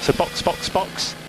[0.00, 1.27] So box, box, box.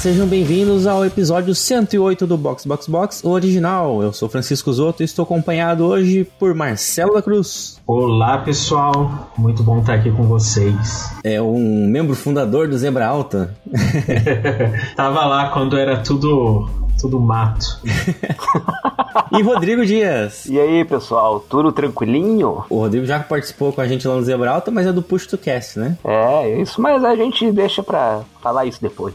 [0.00, 4.02] Sejam bem-vindos ao episódio 108 do Box Box Box, o original.
[4.02, 7.78] Eu sou Francisco Zoto e estou acompanhado hoje por Marcelo da Cruz.
[7.86, 9.30] Olá, pessoal.
[9.36, 11.12] Muito bom estar aqui com vocês.
[11.22, 13.54] É um membro fundador do Zebra Alta.
[14.96, 16.66] Tava lá quando era tudo
[16.98, 17.66] tudo mato.
[19.32, 20.46] e Rodrigo Dias.
[20.46, 22.64] E aí, pessoal, tudo tranquilinho?
[22.68, 25.26] O Rodrigo já participou com a gente lá no Zebra Alta, mas é do Push
[25.26, 25.96] to Cast, né?
[26.04, 29.14] É, isso, mas a gente deixa pra falar isso depois.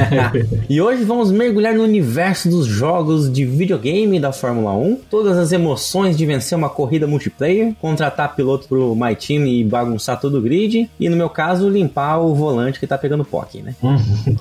[0.68, 5.52] e hoje vamos mergulhar no universo dos jogos de videogame da Fórmula 1, todas as
[5.52, 10.40] emoções de vencer uma corrida multiplayer, contratar piloto pro My Team e bagunçar todo o
[10.40, 13.74] grid, e no meu caso, limpar o volante que tá pegando POC, né?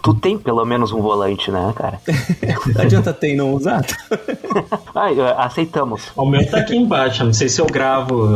[0.01, 1.99] tu tem pelo menos um volante, né, cara?
[2.75, 3.83] Não adianta ter e não usar.
[4.95, 6.11] Ai, aceitamos.
[6.15, 7.23] O meu tá aqui embaixo.
[7.23, 8.29] Não sei se eu gravo.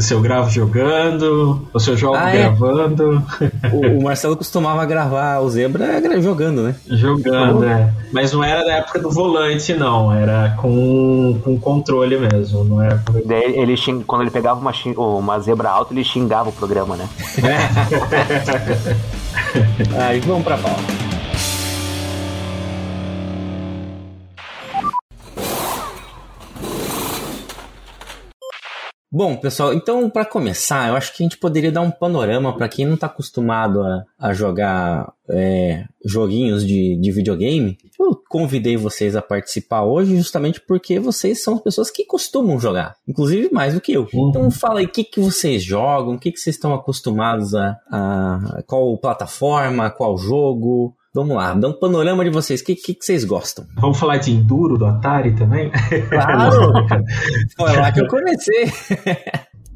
[0.00, 3.22] Se eu gravo jogando, ou se eu jogo ah, gravando.
[3.40, 3.46] É?
[3.72, 6.74] O, o, Marcelo costumava gravar o Zebra jogando, né?
[6.88, 7.92] Jogando, é.
[8.12, 10.12] Mas não era da época do volante, não.
[10.12, 12.64] Era com, com controle mesmo.
[12.64, 13.20] Não era com...
[13.24, 14.02] Daí ele xing...
[14.02, 14.94] Quando ele pegava uma, xing...
[14.96, 17.08] uma zebra alta, ele xingava o programa, né?
[17.38, 17.60] É.
[20.00, 21.09] Aí vamos pra pauta.
[29.12, 32.68] Bom, pessoal, então para começar, eu acho que a gente poderia dar um panorama para
[32.68, 37.76] quem não está acostumado a, a jogar é, joguinhos de, de videogame.
[37.98, 43.50] Eu convidei vocês a participar hoje justamente porque vocês são pessoas que costumam jogar, inclusive
[43.52, 44.06] mais do que eu.
[44.14, 44.28] Uhum.
[44.28, 47.76] Então fala aí o que, que vocês jogam, o que, que vocês estão acostumados a,
[47.90, 48.62] a.
[48.64, 52.60] qual plataforma, qual jogo, Vamos lá, dá um panorama de vocês.
[52.60, 53.66] O que, que, que, vocês gostam?
[53.74, 55.68] Vamos falar de Enduro do Atari também?
[56.08, 56.72] Claro!
[57.56, 58.72] Foi lá que eu comecei.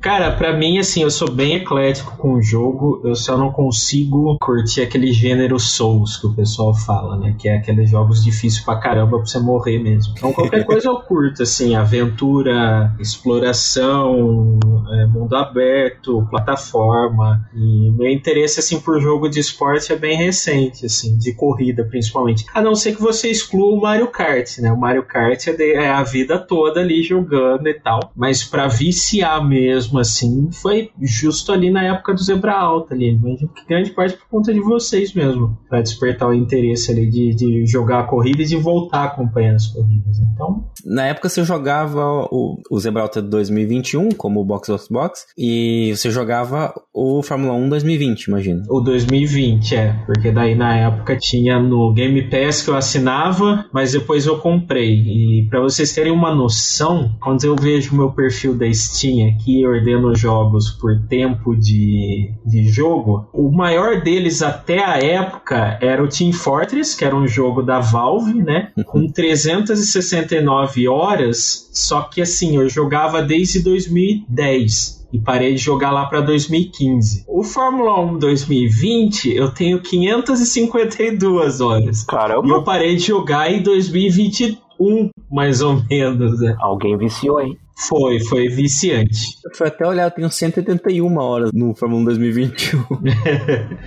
[0.05, 4.37] Cara, para mim, assim, eu sou bem eclético com o jogo, eu só não consigo
[4.39, 7.35] curtir aquele gênero Souls que o pessoal fala, né?
[7.39, 10.13] Que é aqueles jogos difíceis pra caramba pra você morrer mesmo.
[10.15, 14.59] Então, qualquer coisa eu curto, assim, aventura, exploração,
[14.93, 17.49] é, mundo aberto, plataforma.
[17.55, 22.45] E meu interesse, assim, por jogo de esporte é bem recente, assim, de corrida principalmente.
[22.53, 24.71] A não ser que você exclua o Mario Kart, né?
[24.71, 28.13] O Mario Kart é, de, é a vida toda ali jogando e tal.
[28.15, 33.19] Mas pra viciar mesmo, mesmo assim foi justo ali na época do Zebra Alta ali.
[33.39, 37.67] Que grande parte por conta de vocês mesmo, para despertar o interesse ali de, de
[37.67, 40.19] jogar a corrida e de voltar acompanhando as corridas.
[40.19, 45.27] Então, na época você jogava o, o Zebra Alta 2021 como o Box of Box
[45.39, 48.63] e você jogava o Fórmula 1 2020, imagino.
[48.69, 53.93] O 2020 é, porque daí na época tinha no Game Pass que eu assinava, mas
[53.93, 54.95] depois eu comprei.
[54.95, 59.63] E para vocês terem uma noção, quando eu vejo o meu perfil da Steam aqui,
[59.63, 66.03] eu ordeno jogos por tempo de, de jogo, o maior deles até a época era
[66.03, 68.73] o Team Fortress, que era um jogo da Valve, né?
[68.77, 68.85] Uhum.
[68.85, 76.07] Com 369 horas, só que assim, eu jogava desde 2010 e parei de jogar lá
[76.07, 77.25] para 2015.
[77.29, 82.05] O Fórmula 1 2020 eu tenho 552 horas.
[82.05, 82.49] Caramba!
[82.49, 86.41] E eu parei de jogar em 2021, mais ou menos.
[86.41, 86.57] Né?
[86.59, 87.59] Alguém viciou, hein?
[87.77, 89.37] Foi, foi viciante.
[89.45, 92.85] Eu fui até olhar, eu tenho 181 horas no Fórmula 1 2021.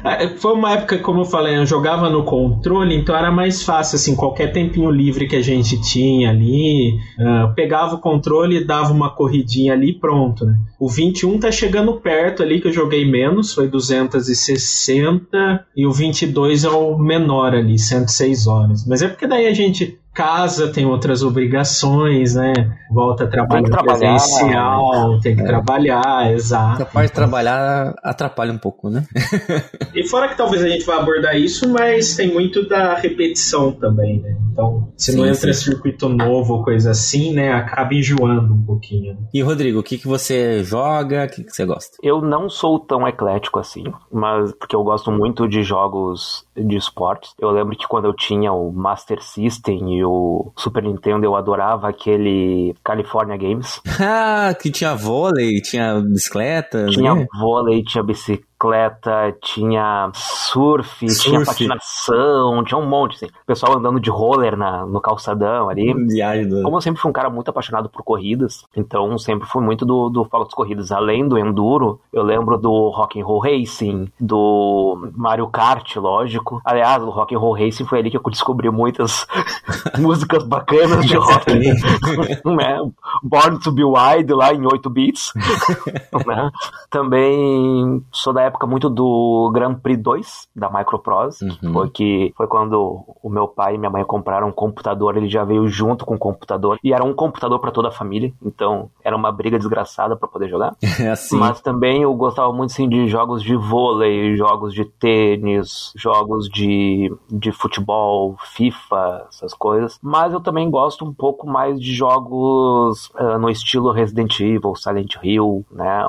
[0.03, 3.95] É, foi uma época, como eu falei, eu jogava no controle, então era mais fácil,
[3.95, 8.91] assim, qualquer tempinho livre que a gente tinha ali, uh, pegava o controle e dava
[8.93, 10.57] uma corridinha ali e pronto, né?
[10.79, 16.63] O 21 tá chegando perto ali, que eu joguei menos, foi 260, e o 22
[16.63, 18.85] é o menor ali, 106 horas.
[18.85, 22.51] Mas é porque daí a gente casa, tem outras obrigações, né?
[22.89, 25.45] Volta a trabalhar presencial, tem que é.
[25.45, 26.81] trabalhar, exato.
[26.81, 29.05] A parte de trabalhar atrapalha um pouco, né?
[29.93, 34.19] e fora que talvez a gente vá abordar isso, mas tem muito da repetição também,
[34.19, 34.35] né?
[34.51, 35.65] Então, se sim, não entra sim.
[35.65, 37.53] circuito novo ou coisa assim, né?
[37.53, 39.13] Acaba enjoando um pouquinho.
[39.13, 39.19] Né?
[39.31, 41.25] E Rodrigo, o que, que você joga?
[41.25, 41.95] O que, que você gosta?
[42.01, 47.35] Eu não sou tão eclético assim, mas porque eu gosto muito de jogos de esportes.
[47.39, 51.89] Eu lembro que quando eu tinha o Master System e o Super Nintendo, eu adorava
[51.89, 53.81] aquele California Games.
[53.99, 56.87] ah, que tinha vôlei, tinha bicicleta.
[56.87, 57.25] Tinha né?
[57.39, 63.27] vôlei, tinha bicicleta bicicleta, tinha surf, surf, tinha patinação, tinha um monte, assim.
[63.45, 65.93] Pessoal andando de roller na, no calçadão ali.
[66.07, 66.63] Viagem do...
[66.63, 70.09] Como eu sempre fui um cara muito apaixonado por corridas, então sempre fui muito do,
[70.09, 70.91] do foco das corridas.
[70.91, 76.61] Além do enduro, eu lembro do Rock and Roll Racing, do Mario Kart, lógico.
[76.65, 79.27] Aliás, o Rock and Roll Racing foi ali que eu descobri muitas
[79.97, 81.53] músicas bacanas de rock.
[81.53, 82.79] né?
[83.23, 85.31] Born to be Wild lá em 8 bits.
[86.25, 86.51] né?
[86.89, 91.73] Também sou da época muito do Grand Prix 2 da Microprose, uhum.
[91.73, 95.43] foi que foi quando o meu pai e minha mãe compraram um computador, ele já
[95.43, 99.15] veio junto com o computador e era um computador para toda a família, então era
[99.15, 100.75] uma briga desgraçada para poder jogar.
[100.99, 101.37] É assim.
[101.37, 107.13] Mas também eu gostava muito sim de jogos de vôlei, jogos de tênis, jogos de,
[107.29, 109.99] de futebol, FIFA, essas coisas.
[110.01, 115.15] Mas eu também gosto um pouco mais de jogos uh, no estilo Resident Evil, Silent
[115.21, 116.07] Hill, né?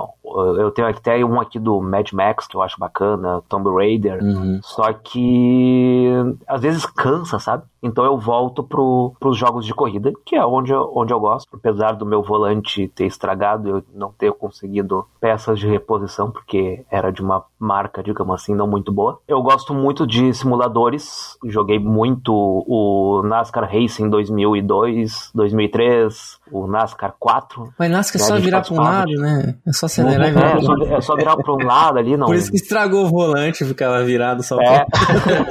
[0.59, 4.23] Eu tenho até um aqui do Mad Max que eu acho bacana, Tomb Raider.
[4.23, 4.61] Uhum.
[4.63, 6.13] Só que
[6.47, 7.65] às vezes cansa, sabe?
[7.83, 11.49] Então eu volto pro, pros jogos de corrida, que é onde eu, onde eu gosto.
[11.55, 17.11] Apesar do meu volante ter estragado, eu não ter conseguido peças de reposição, porque era
[17.11, 19.21] de uma marca, digamos assim, não muito boa.
[19.27, 21.37] Eu gosto muito de simuladores.
[21.45, 27.73] Joguei muito o NASCAR Racing 2002, 2003, o NASCAR 4.
[27.79, 29.57] Mas NASCAR é só virar para um lado, né?
[29.67, 30.57] É só acelerar e virar.
[30.57, 32.27] É, só, é só virar para um lado ali, não.
[32.27, 34.87] Por isso que estragou o volante, ficava virado só é.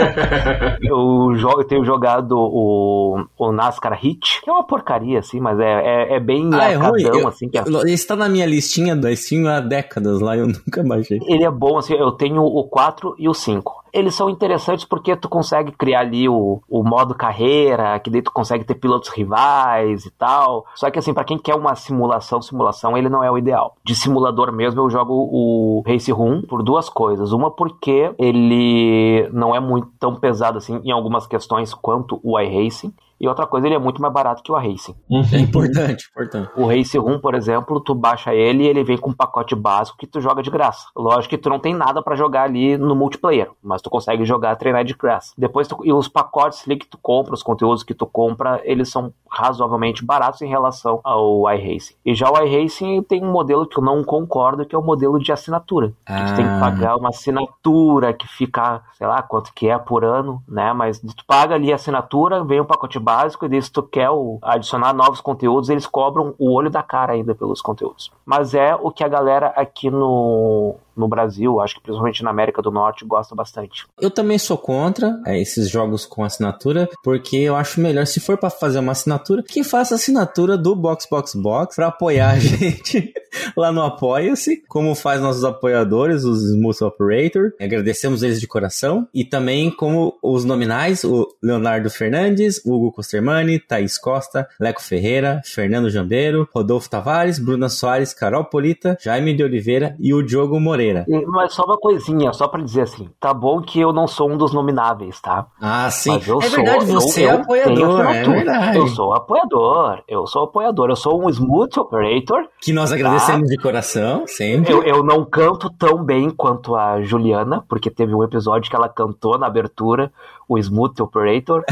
[0.81, 5.59] eu, jogo, eu tenho jogado o, o NASCAR Hit, que é uma porcaria, assim, mas
[5.59, 7.27] é, é, é bem ah, arcadão, é ruim.
[7.27, 7.49] assim.
[7.49, 7.63] Que é...
[7.65, 11.19] Ele está na minha listinha da Steam há décadas lá, eu nunca baixei.
[11.27, 15.15] Ele é bom, assim, eu tenho o 4 e o 5 eles são interessantes porque
[15.15, 20.05] tu consegue criar ali o, o modo carreira, que daí tu consegue ter pilotos rivais
[20.05, 20.65] e tal.
[20.75, 23.75] Só que assim, para quem quer uma simulação, simulação, ele não é o ideal.
[23.83, 27.31] De simulador mesmo, eu jogo o Race Room por duas coisas.
[27.31, 32.93] Uma porque ele não é muito tão pesado assim em algumas questões quanto o iRacing.
[33.19, 34.95] E outra coisa, ele é muito mais barato que o Racing.
[35.09, 35.23] Uhum.
[35.31, 36.49] É importante, importante.
[36.55, 39.97] O Race 1, por exemplo, tu baixa ele e ele vem com um pacote básico
[39.97, 40.87] que tu joga de graça.
[40.95, 44.55] Lógico que tu não tem nada para jogar ali no multiplayer, mas tu consegue jogar,
[44.55, 45.33] treinar de graça.
[45.37, 48.89] Depois, tu, e os pacotes ali que tu compra, os conteúdos que tu compra, eles
[48.89, 51.95] são razoavelmente baratos em relação ao iRacing.
[52.05, 55.19] E já o iRacing tem um modelo que eu não concordo, que é o modelo
[55.19, 55.91] de assinatura.
[56.05, 56.25] Ah.
[56.25, 60.41] Tu tem que pagar uma assinatura que fica, sei lá, quanto que é por ano,
[60.47, 60.73] né?
[60.73, 64.09] Mas tu paga ali a assinatura, vem um pacote básico e se tu quer
[64.41, 68.11] adicionar novos conteúdos, eles cobram o olho da cara ainda pelos conteúdos.
[68.25, 72.61] Mas é o que a galera aqui no, no Brasil, acho que principalmente na América
[72.61, 73.85] do Norte, gosta bastante.
[73.99, 78.37] Eu também sou contra é, esses jogos com assinatura, porque eu acho melhor, se for
[78.37, 83.13] para fazer uma assinatura, que faça assinatura do Box Box Box para apoiar a gente
[83.55, 87.53] lá no Apoia-se, como faz nossos apoiadores, os Smooth Operator.
[87.59, 89.07] Agradecemos eles de coração.
[89.13, 95.89] E também como os nominais, o Leonardo Fernandes, Hugo Costermani, Thaís Costa, Leco Ferreira, Fernando
[95.89, 100.86] Jambeiro, Rodolfo Tavares, Bruna Soares, Carol Polita, Jaime de Oliveira e o Diogo Moreira.
[101.27, 104.37] Mas só uma coisinha, só para dizer assim, tá bom que eu não sou um
[104.37, 105.47] dos nomináveis, tá?
[105.61, 106.15] Ah, sim.
[106.15, 108.77] é sou, verdade, você eu, é apoiador, é verdade.
[108.77, 112.47] Eu sou apoiador, eu sou apoiador, eu sou um Smooth Operator.
[112.61, 113.55] Que nós agradecemos tá?
[113.55, 114.71] de coração, sempre.
[114.71, 118.89] Eu, eu não canto tão bem quanto a Juliana, porque teve um episódio que ela
[118.89, 120.11] cantou na abertura
[120.47, 121.63] o Smooth Operator.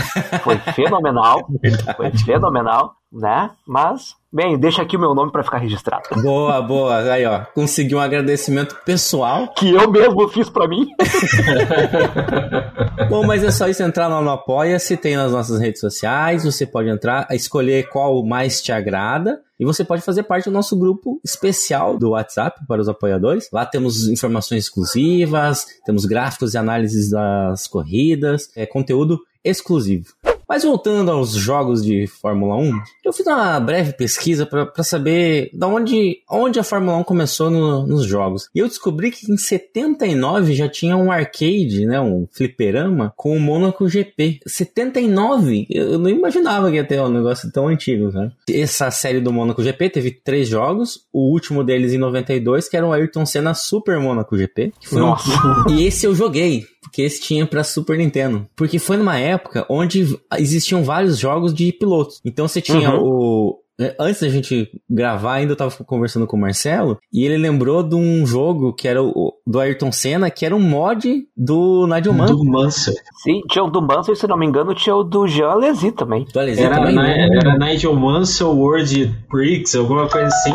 [0.44, 1.48] Foi fenomenal.
[1.96, 3.52] foi fenomenal, né?
[3.66, 6.04] Mas, bem, deixa aqui o meu nome para ficar registrado.
[6.22, 7.00] Boa, boa.
[7.12, 9.54] Aí, ó, consegui um agradecimento pessoal.
[9.54, 10.88] Que eu mesmo fiz para mim.
[13.10, 16.66] Bom, mas é só isso entrar lá no Apoia-se, tem nas nossas redes sociais, você
[16.66, 19.40] pode entrar, escolher qual mais te agrada.
[19.58, 23.48] E você pode fazer parte do nosso grupo especial do WhatsApp para os apoiadores.
[23.54, 30.08] Lá temos informações exclusivas, temos gráficos e análises das corridas, é conteúdo exclusivo.
[30.48, 32.72] Mas voltando aos jogos de Fórmula 1,
[33.04, 37.86] eu fiz uma breve pesquisa para saber da onde, onde a Fórmula 1 começou no,
[37.86, 38.50] nos jogos.
[38.54, 43.40] E eu descobri que em 79 já tinha um arcade, né, um fliperama com o
[43.40, 44.40] Monaco GP.
[44.46, 45.68] 79?
[45.70, 48.32] Eu não imaginava que ia ter um negócio tão antigo, né?
[48.50, 52.86] Essa série do Monaco GP teve três jogos, o último deles em 92, que era
[52.86, 54.74] o Ayrton Senna Super Monaco GP.
[54.92, 55.72] Um...
[55.72, 58.48] E esse eu joguei que esse tinha para Super Nintendo.
[58.56, 62.22] Porque foi numa época onde existiam vários jogos de pilotos.
[62.24, 63.04] Então você tinha uhum.
[63.04, 67.38] o é, Antes da gente gravar, ainda eu tava conversando com o Marcelo, e ele
[67.38, 71.86] lembrou de um jogo que era o do Ayrton Senna, que era um mod do
[71.86, 72.38] Nigel Mansell.
[72.38, 72.94] Do Mansell.
[73.22, 76.26] Sim, tinha o do Mansell, se não me engano, tinha o do Jean Alesi também.
[76.32, 77.28] Do Alesi era, também, né?
[77.36, 80.54] era Nigel Mansell World Prix, alguma coisa assim.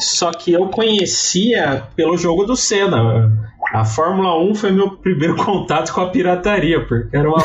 [0.00, 5.92] Só que eu conhecia pelo jogo do Senna A Fórmula 1 foi meu primeiro contato
[5.92, 7.44] com a pirataria, porque era uma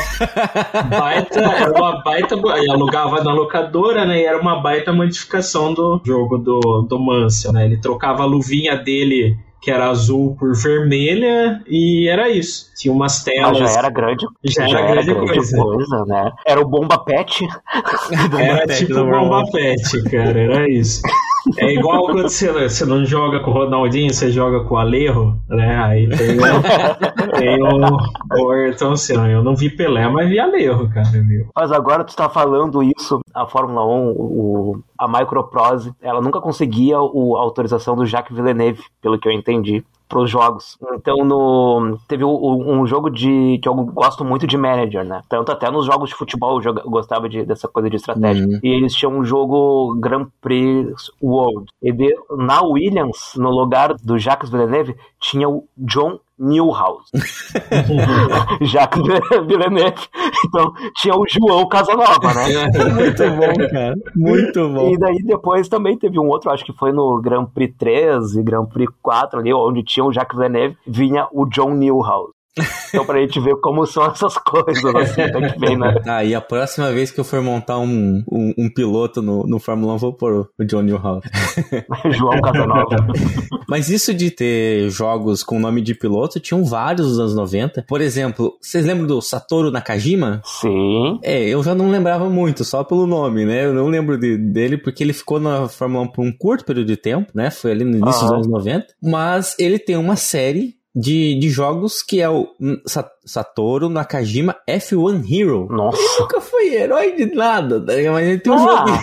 [0.90, 6.02] baita, era uma baita, eu alugava na locadora, né, e era uma baita modificação do
[6.04, 11.60] jogo do, do Mansell, né, ele trocava a luvinha dele que era azul por vermelha,
[11.68, 12.72] e era isso.
[12.78, 13.60] Tinha umas telas.
[13.60, 14.28] Mas já era grande.
[14.44, 15.58] Já, já era, grande, grande coisa.
[15.58, 16.06] coisa.
[16.06, 16.32] né?
[16.46, 17.48] Era o Bomba Pet.
[18.40, 21.02] era tipo Bomba Pet, cara, era isso.
[21.58, 25.38] É igual quando você, você não joga com o Ronaldinho, você joga com o Alejo,
[25.48, 25.78] né?
[25.84, 29.30] Aí tem o, tem o, o Ayrton Senna.
[29.30, 31.48] Eu não vi Pelé, mas vi Alejo, cara, viu?
[31.56, 37.00] Mas agora tu tá falando isso, a Fórmula 1, o, a Microprose, ela nunca conseguia
[37.00, 39.84] o, a autorização do Jacques Villeneuve, pelo que eu entendi
[40.16, 40.78] para os jogos.
[40.94, 45.22] Então no teve um jogo de que eu gosto muito de manager, né?
[45.28, 48.46] Tanto até nos jogos de futebol eu, gostava de, dessa coisa de estratégia.
[48.46, 48.60] Uhum.
[48.64, 51.66] E eles tinham um jogo Grand Prix World.
[51.84, 57.10] E de, na Williams, no lugar do Jacques Villeneuve, tinha o John Newhouse.
[58.62, 59.02] Jacques
[59.48, 60.08] Villeneuve.
[60.46, 62.68] Então tinha o João Casanova, né?
[62.94, 63.96] Muito bom, cara.
[64.16, 64.92] Muito bom.
[64.92, 68.44] E daí depois também teve um outro, acho que foi no Grand Prix 3 e
[68.44, 72.35] Grand Prix 4 ali, onde tinha o Jacques Villeneuve, vinha o John Newhouse.
[72.90, 75.96] Então, pra gente ver como são essas coisas, assim, que vem, né?
[76.06, 79.60] Ah, e a próxima vez que eu for montar um, um, um piloto no, no
[79.60, 81.28] Fórmula 1, vou pôr o John Newhouse.
[82.12, 82.96] João Casanova.
[83.68, 87.84] Mas isso de ter jogos com nome de piloto, tinham vários nos anos 90.
[87.88, 90.42] Por exemplo, vocês lembram do Satoru Nakajima?
[90.46, 91.20] Sim.
[91.24, 93.66] É, eu já não lembrava muito, só pelo nome, né?
[93.66, 96.88] Eu não lembro de, dele porque ele ficou na Fórmula 1 por um curto período
[96.88, 97.50] de tempo, né?
[97.50, 98.88] Foi ali no início dos anos 90.
[99.02, 102.48] Mas ele tem uma série de, de jogos que é o
[103.26, 105.68] Satoru Nakajima F1 Hero.
[105.70, 106.02] Nossa.
[106.02, 109.00] Ele nunca foi herói de nada, tá mas ele tem um ah, jogo.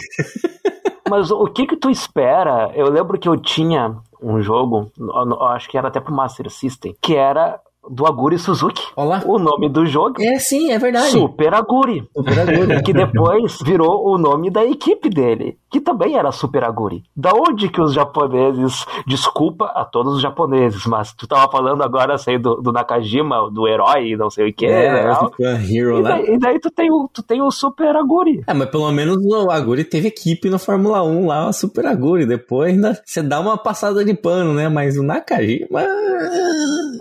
[1.11, 2.73] mas o que que tu espera?
[2.75, 4.91] Eu lembro que eu tinha um jogo,
[5.51, 8.83] acho que era até pro Master System, que era do Aguri Suzuki.
[8.95, 9.23] Olá.
[9.27, 10.23] O nome do jogo.
[10.23, 11.11] É, sim, é verdade.
[11.11, 12.09] Super Aguri.
[12.17, 12.83] Super Aguri.
[12.83, 17.03] que depois virou o nome da equipe dele, que também era Super Aguri.
[17.17, 22.15] Da onde que os japoneses, desculpa a todos os japoneses, mas tu tava falando agora
[22.15, 24.67] assim, do, do Nakajima, do herói, não sei o que.
[24.67, 25.13] É, né?
[25.69, 28.45] Hero, e, daí, e daí tu tem, o, tu tem o Super Aguri.
[28.47, 32.27] É, mas pelo menos o Aguri teve equipe no Fórmula 1 lá, o Super Aguri.
[32.27, 34.69] Depois ainda você dá uma passada de pano, né?
[34.69, 35.85] Mas o Nakajima.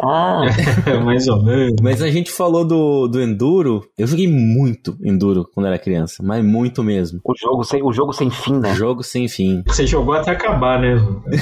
[0.01, 0.41] Ah.
[1.03, 1.75] Mais ou menos.
[1.81, 3.83] Mas a gente falou do, do Enduro.
[3.97, 7.19] Eu joguei muito Enduro quando era criança, mas muito mesmo.
[7.23, 8.73] O jogo sem, o jogo sem fim, né?
[8.75, 9.63] Jogo sem fim.
[9.67, 10.95] Você jogou até acabar, né?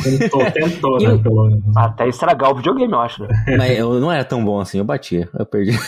[0.03, 1.17] Tentou, tentou, né?
[1.17, 1.77] Pelo menos.
[1.77, 3.23] Até estragar o videogame, eu acho.
[3.23, 3.29] Né?
[3.57, 5.77] Mas eu não era tão bom assim, eu batia, eu perdi.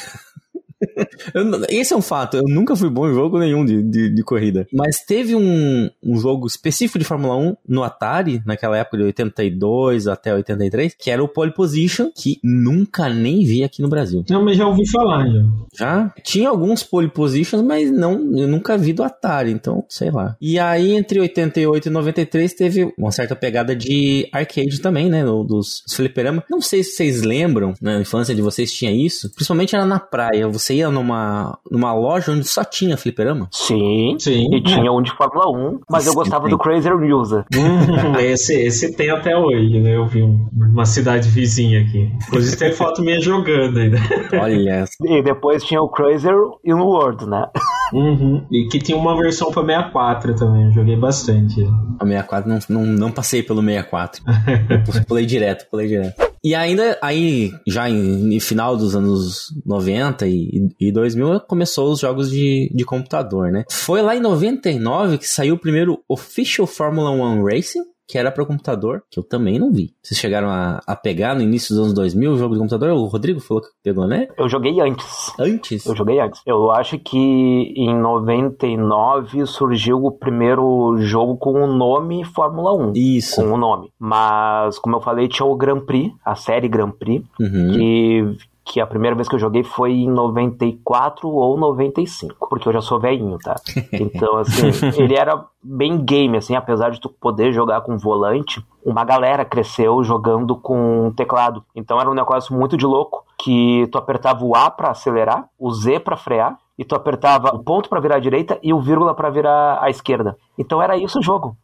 [1.70, 4.68] esse é um fato, eu nunca fui bom em jogo nenhum de, de, de, corrida.
[4.72, 10.08] Mas teve um, um jogo específico de Fórmula 1 no Atari, naquela época de 82
[10.08, 14.24] até 83, que era o Pole Position, que nunca nem vi aqui no Brasil.
[14.30, 15.44] Não, mas já ouvi falar, já.
[15.74, 16.14] Já?
[16.24, 20.36] Tinha alguns Pole Positions, mas não, eu nunca vi do Atari, então, sei lá.
[20.42, 25.46] E aí, entre 88 e 93, teve uma certa pegada de arcade também, né, dos,
[25.48, 26.44] dos fliperama.
[26.50, 30.48] Não sei se vocês lembram, na infância de vocês tinha isso, principalmente era na praia,
[30.48, 33.48] você você ia numa, numa loja onde só tinha fliperama?
[33.52, 34.16] Sim.
[34.20, 34.54] Sim.
[34.54, 37.46] E tinha um de Fórmula 1, mas Sim, eu gostava do Crazy User.
[38.20, 39.96] esse, esse tem até hoje, né?
[39.96, 42.12] Eu vi uma cidade vizinha aqui.
[42.28, 43.98] Inclusive tem foto minha jogando ainda.
[44.42, 44.86] Olha.
[45.04, 46.28] E depois tinha o Crazy
[46.64, 47.48] e o World, né?
[47.94, 48.46] Uhum.
[48.52, 51.62] E que tinha uma versão pra 64 também, eu joguei bastante.
[52.00, 54.24] A 64 não, não, não passei pelo 64.
[55.08, 56.31] pulei direto, pulei direto.
[56.44, 62.00] E ainda aí, já em, em, final dos anos 90 e, e 2000, começou os
[62.00, 63.64] jogos de, de computador, né?
[63.70, 68.46] Foi lá em 99 que saiu o primeiro Official Formula 1 Racing, que era para
[68.46, 69.94] computador, que eu também não vi.
[70.04, 72.90] Vocês chegaram a, a, pegar no início dos anos 2000 o jogo de computador?
[72.90, 74.28] O Rodrigo falou que pegou, né?
[74.38, 75.32] Eu joguei antes.
[75.40, 75.86] Antes?
[75.86, 76.42] Eu joguei antes.
[76.46, 82.92] Eu acho que em 99 surgiu o primeiro jogo com o nome Fórmula 1.
[82.98, 83.42] Isso.
[83.42, 83.90] Com o nome.
[83.98, 87.72] Mas, como eu falei, tinha o Grand Prix, a série Grand Prix, uhum.
[87.72, 88.38] que
[88.72, 92.80] que a primeira vez que eu joguei foi em 94 ou 95, porque eu já
[92.80, 93.56] sou velhinho, tá?
[93.92, 99.04] Então, assim, ele era bem game, assim, apesar de tu poder jogar com volante, uma
[99.04, 101.66] galera cresceu jogando com teclado.
[101.76, 105.70] Então era um negócio muito de louco, que tu apertava o A para acelerar, o
[105.72, 109.14] Z para frear, e tu apertava o ponto para virar à direita e o vírgula
[109.14, 110.38] para virar à esquerda.
[110.58, 111.58] Então era isso o jogo.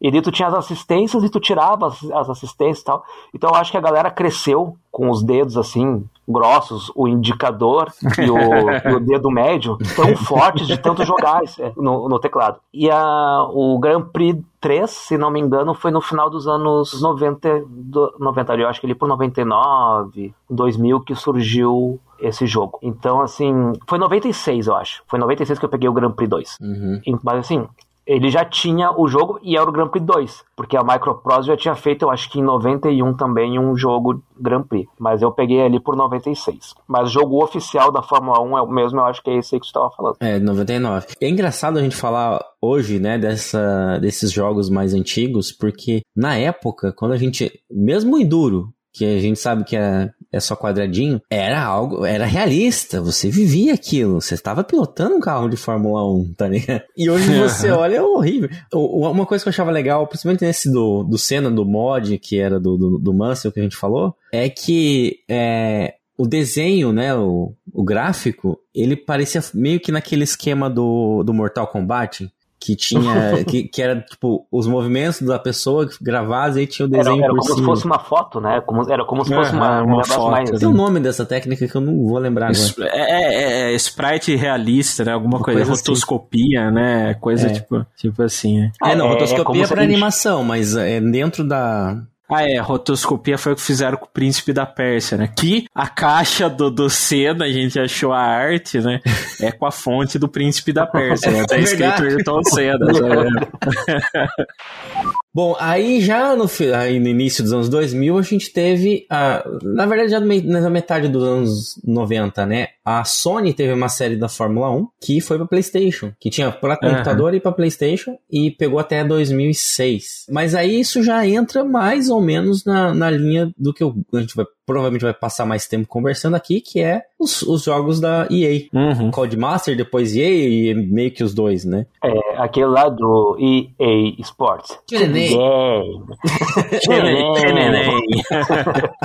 [0.00, 3.04] E daí tu tinha as assistências e tu tirava as, as assistências e tal.
[3.34, 8.30] Então eu acho que a galera cresceu com os dedos assim, grossos, o indicador e
[8.30, 8.36] o,
[8.90, 11.40] e o dedo médio tão fortes de tanto jogar
[11.76, 12.60] no, no, teclado.
[12.72, 17.00] E a, o Grand Prix 3, se não me engano, foi no final dos anos
[17.00, 22.78] 90, do, 90 eu acho que ele por 99, 2000 que surgiu esse jogo.
[22.82, 25.02] Então, assim, foi 96, eu acho.
[25.06, 26.56] Foi 96 que eu peguei o Grand Prix 2.
[26.60, 27.00] Uhum.
[27.22, 27.66] Mas, assim,
[28.10, 31.56] ele já tinha o jogo e era o Grand Prix 2, porque a Microprose já
[31.56, 35.62] tinha feito, eu acho que em 91 também, um jogo Grand Prix, mas eu peguei
[35.62, 36.74] ali por 96.
[36.88, 39.54] Mas o jogo oficial da Fórmula 1 é o mesmo, eu acho que é esse
[39.54, 40.16] aí que você estava falando.
[40.18, 41.06] É, 99.
[41.20, 46.92] É engraçado a gente falar hoje, né, dessa, desses jogos mais antigos, porque na época,
[46.92, 51.20] quando a gente, mesmo em duro, que a gente sabe que é, é só quadradinho,
[51.28, 56.34] era algo, era realista, você vivia aquilo, você estava pilotando um carro de Fórmula 1,
[56.34, 56.82] tá ligado?
[56.96, 58.48] E hoje você olha, é horrível.
[58.72, 62.60] Uma coisa que eu achava legal, principalmente nesse do, do Senna, do mod, que era
[62.60, 67.54] do, do, do Mansell que a gente falou, é que é, o desenho, né, o,
[67.72, 72.30] o gráfico, ele parecia meio que naquele esquema do, do Mortal Kombat,
[72.60, 76.88] que tinha que, que era tipo os movimentos da pessoa que gravava e tinha o
[76.90, 77.56] desenho era, era por como cima.
[77.58, 78.60] se fosse uma foto, né?
[78.66, 80.50] Como, era como se fosse Uhum, uma, um uma negócio foto, mais.
[80.50, 82.60] Tem o nome dessa técnica que eu não vou lembrar agora.
[82.60, 85.12] Es- É, é, é sprite realista, né?
[85.12, 85.80] Alguma coisa, coisa assim.
[85.90, 87.14] rotoscopia, né?
[87.14, 87.50] Coisa É.
[87.50, 88.72] tipo, tipo assim, né?
[88.84, 91.96] É, não, É, é rotoscopia é, pra gente- animação, mas é dentro da.
[92.30, 95.28] Ah, é, rotoscopia foi o que fizeram com o Príncipe da Pérsia, né?
[95.36, 99.00] Que a caixa do, do Senna, a gente achou a arte, né?
[99.40, 101.44] É com a fonte do Príncipe da Pérsia, né?
[101.46, 102.02] Tá É escrito.
[102.02, 102.86] Ayrton Senna.
[105.32, 106.46] Bom, aí já no,
[106.76, 111.06] aí no início dos anos 2000 a gente teve, a, na verdade já na metade
[111.06, 112.68] dos anos 90, né?
[112.84, 116.76] A Sony teve uma série da Fórmula 1 que foi pra PlayStation, que tinha pra
[116.76, 120.26] computador e pra PlayStation e pegou até 2006.
[120.30, 124.34] Mas aí isso já entra mais ou menos na, na linha do que a gente
[124.34, 128.68] vai provavelmente vai passar mais tempo conversando aqui, que é os, os jogos da EA.
[128.72, 129.10] Uhum.
[129.10, 131.86] Codemaster, depois EA e meio que os dois, né?
[132.04, 134.78] É, aquele lá do EA Sports.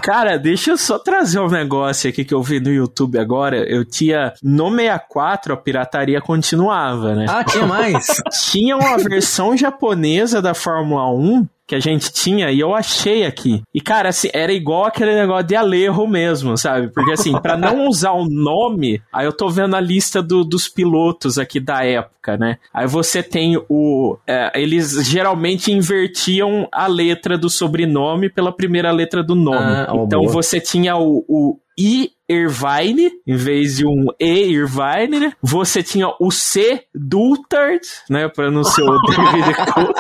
[0.03, 3.57] Cara, deixa eu só trazer um negócio aqui que eu vi no YouTube agora.
[3.57, 4.33] Eu tinha.
[4.43, 7.25] No 64, a pirataria continuava, né?
[7.27, 8.05] Ah, tinha mais?
[8.51, 13.63] Tinha uma versão japonesa da Fórmula 1 que a gente tinha e eu achei aqui.
[13.73, 16.91] E, cara, assim, era igual aquele negócio de Alejo mesmo, sabe?
[16.93, 20.67] Porque, assim, pra não usar o nome, aí eu tô vendo a lista do- dos
[20.67, 22.57] pilotos aqui da época, né?
[22.73, 24.17] Aí você tem o.
[24.27, 29.57] é, eles geralmente invertiam a letra do sobrenome pela primeira letra do nome.
[29.57, 30.31] Ah, então boa.
[30.31, 31.25] você tinha o.
[31.27, 35.33] o I Irvine, em vez de um E Irvine, né?
[35.43, 38.29] Você tinha o C Dultard, né?
[38.29, 39.95] Pra não ser o David Coulthard.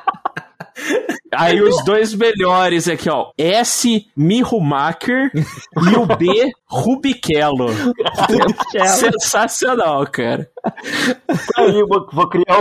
[1.32, 3.30] Aí os dois melhores aqui, ó.
[3.38, 4.06] S.
[4.16, 6.50] Mihumacher e o B.
[6.66, 7.68] Rubichello.
[8.86, 10.48] Sensacional, cara.
[11.56, 12.58] Aí eu vou, vou criar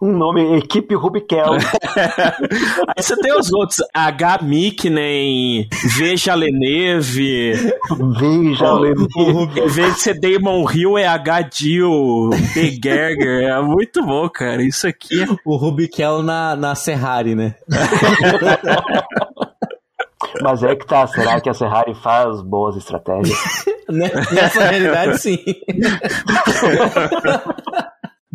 [0.00, 1.54] um, um nome, Equipe Rubikel.
[2.96, 3.78] Aí você tem os outros.
[3.94, 4.40] H.
[4.42, 6.16] Mickney, V.
[6.16, 7.52] Jaleneve.
[8.18, 9.06] Veja, Lenê.
[9.56, 11.42] Em vez de ser Damon Hill, é H.
[11.42, 12.78] Dill, B.
[12.82, 13.44] Gerger.
[13.44, 14.62] É muito bom, cara.
[14.62, 17.54] Isso aqui é O Rubikel na, na Ferrari, né?
[20.42, 23.38] Mas é que tá, será que a Ferrari faz boas estratégias?
[23.88, 24.10] Né?
[24.32, 25.38] Nessa realidade, sim.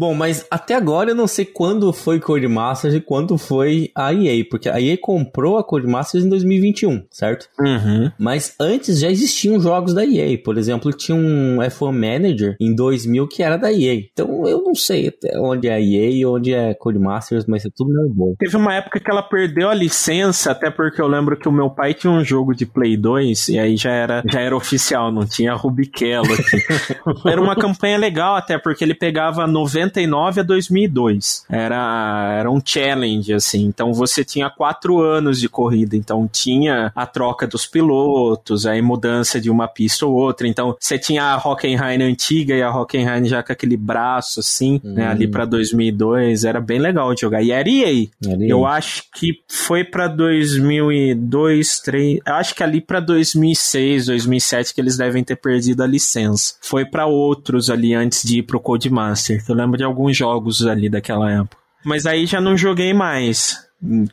[0.02, 4.44] Bom, mas até agora eu não sei quando foi Codemasters e quando foi a EA,
[4.50, 7.48] porque a EA comprou a Codemasters em 2021, certo?
[7.60, 8.12] Uhum.
[8.18, 13.28] Mas antes já existiam jogos da EA, por exemplo, tinha um F1 Manager em 2000
[13.28, 13.94] que era da EA.
[14.12, 17.70] Então eu não sei até onde é a EA e onde é Codemasters, mas é
[17.70, 18.34] tudo meio bom.
[18.40, 21.70] Teve uma época que ela perdeu a licença, até porque eu lembro que o meu
[21.70, 25.28] pai tinha um jogo de Play 2 e aí já era, já era oficial, não
[25.28, 26.58] tinha Rubichello aqui.
[27.30, 29.46] era uma campanha legal, até porque ele pegava
[29.92, 31.46] 99 a 2002.
[31.50, 33.66] Era, era um challenge, assim.
[33.66, 39.40] Então você tinha quatro anos de corrida, então tinha a troca dos pilotos, aí mudança
[39.40, 40.48] de uma pista ou outra.
[40.48, 45.08] Então você tinha a Hockenheim antiga e a Hockenheim já com aquele braço, assim, né,
[45.08, 46.44] ali pra 2002.
[46.44, 47.42] Era bem legal de jogar.
[47.42, 48.08] E era EA.
[48.26, 54.74] Era Eu acho que foi pra 2002, 3, eu acho que ali pra 2006, 2007
[54.74, 56.56] que eles devem ter perdido a licença.
[56.62, 59.44] Foi pra outros ali antes de ir pro Codemaster.
[59.48, 61.58] Eu lembro de alguns jogos ali daquela época.
[61.84, 63.58] Mas aí já não joguei mais.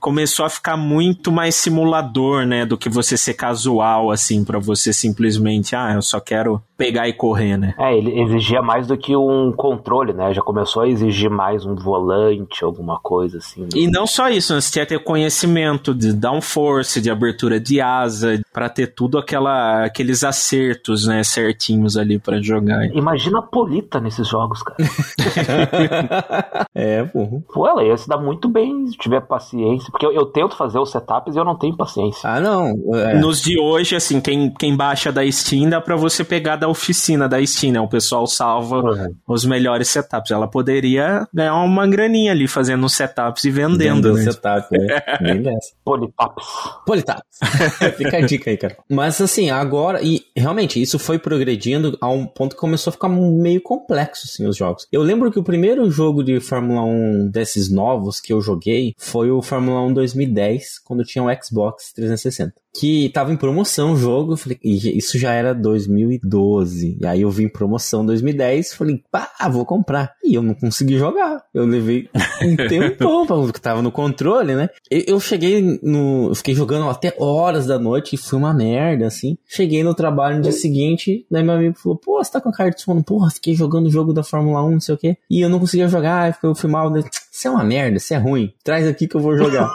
[0.00, 4.92] Começou a ficar muito mais simulador, né, do que você ser casual assim pra você
[4.92, 7.74] simplesmente, ah, eu só quero pegar e correr, né?
[7.76, 10.32] É, ele exigia mais do que um controle, né?
[10.32, 13.62] Já começou a exigir mais um volante, alguma coisa assim.
[13.62, 13.68] né?
[13.74, 14.60] E não só isso, né?
[14.60, 19.84] você tinha que ter conhecimento de downforce, de abertura de asa, para ter tudo aquela,
[19.84, 22.86] aqueles acertos, né, certinhos ali para jogar.
[22.94, 24.78] Imagina a Polita nesses jogos, cara.
[26.74, 27.42] é, porra.
[27.52, 29.57] Pô, ela ia se dar muito bem se tiver paciência,
[29.90, 32.28] porque eu, eu tento fazer os setups e eu não tenho paciência.
[32.28, 32.74] Ah, não.
[32.94, 33.18] É.
[33.18, 37.28] Nos de hoje, assim, quem, quem baixa da Steam dá pra você pegar da oficina
[37.28, 37.80] da Steam, né?
[37.80, 39.14] O pessoal salva uhum.
[39.26, 40.30] os melhores setups.
[40.30, 43.78] Ela poderia ganhar uma graninha ali fazendo setups e vendendo.
[43.78, 44.22] Vendendo né?
[44.22, 45.02] setup, né?
[45.20, 45.72] Nem dessa.
[45.84, 46.44] Politaps.
[46.86, 47.38] Politaps.
[47.96, 48.76] Fica a dica aí, cara.
[48.88, 53.08] Mas assim, agora, e realmente, isso foi progredindo a um ponto que começou a ficar
[53.08, 54.86] meio complexo, assim, os jogos.
[54.92, 59.30] Eu lembro que o primeiro jogo de Fórmula 1 desses novos que eu joguei foi
[59.30, 64.36] o Fórmula 1 2010, quando tinha um Xbox 360 que tava em promoção o jogo,
[64.36, 66.98] falei, isso já era 2012.
[67.00, 70.12] E aí eu vi em promoção 2010, falei, pá, vou comprar.
[70.24, 71.42] E eu não consegui jogar.
[71.52, 72.08] Eu levei
[72.42, 74.68] um tempo porque tava no controle, né?
[74.90, 76.28] Eu cheguei no.
[76.28, 79.36] Eu fiquei jogando até horas da noite e foi uma merda, assim.
[79.46, 82.52] Cheguei no trabalho no dia seguinte, daí meu amigo falou, pô, você tá com a
[82.52, 83.02] carta de sono?
[83.02, 85.16] Porra, fiquei jogando o jogo da Fórmula 1, não sei o quê.
[85.30, 86.92] E eu não conseguia jogar, eu fui mal.
[86.96, 88.52] Isso é uma merda, isso é ruim.
[88.62, 89.72] Traz aqui que eu vou jogar.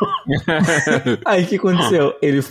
[1.25, 2.13] aí o que aconteceu?
[2.21, 2.41] Ele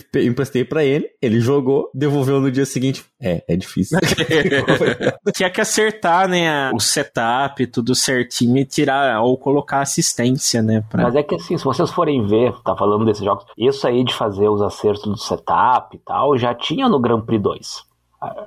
[0.43, 3.05] emprestei para ele, ele jogou, devolveu no dia seguinte.
[3.21, 3.97] É, é difícil.
[5.33, 10.83] Tinha que acertar, né, o setup, tudo certinho e tirar ou colocar assistência, né?
[10.89, 11.03] Pra...
[11.03, 14.13] Mas é que assim, se vocês forem ver, tá falando desses jogos, isso aí de
[14.13, 17.92] fazer os acertos do setup e tal, já tinha no Grand Prix 2.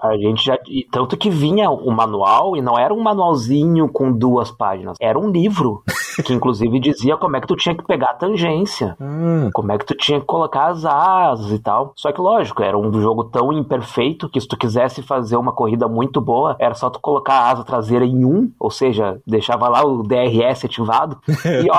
[0.00, 0.58] A, gente já.
[0.90, 5.30] Tanto que vinha o manual, e não era um manualzinho com duas páginas, era um
[5.30, 5.82] livro.
[6.24, 9.50] Que inclusive dizia como é que tu tinha que pegar a tangência, hum.
[9.52, 11.92] como é que tu tinha que colocar as asas e tal.
[11.94, 15.86] Só que, lógico, era um jogo tão imperfeito que se tu quisesse fazer uma corrida
[15.86, 19.84] muito boa, era só tu colocar a asa traseira em um, ou seja, deixava lá
[19.84, 21.78] o DRS ativado e ó,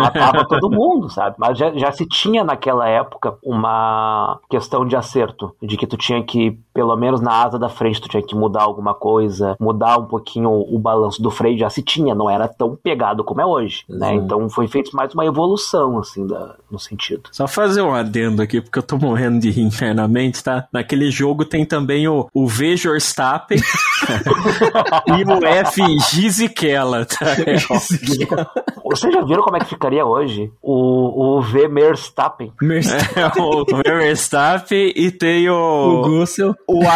[0.00, 1.36] matava todo mundo, sabe?
[1.38, 6.22] Mas já, já se tinha naquela época uma questão de acerto, de que tu tinha
[6.24, 10.06] que pelo menos na asa da frente tu tinha que mudar alguma coisa, mudar um
[10.06, 13.46] pouquinho o, o balanço do freio, já se tinha, não era tão pegado como é
[13.46, 14.14] hoje, né?
[14.14, 17.28] Então foi feito mais uma evolução, assim, da, no sentido.
[17.32, 20.66] Só fazer um adendo aqui, porque eu tô morrendo de rir internamente, tá?
[20.72, 22.74] Naquele jogo tem também o, o V.
[22.74, 23.58] Verstappen
[25.06, 25.80] e o F.
[26.10, 27.26] Gizikella, tá?
[28.84, 30.52] Vocês já viram como é que ficaria hoje?
[30.62, 31.68] O, o V.
[31.68, 32.52] Merstappen.
[32.64, 33.82] É, o V.
[33.82, 35.54] Verstappen e tem o...
[35.54, 36.86] O Gussel o,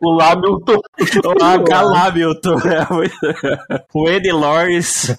[0.00, 0.80] o, o Hamilton.
[1.26, 1.80] O H.
[1.80, 2.58] Hamilton.
[2.58, 5.16] É, o Eddie Loris.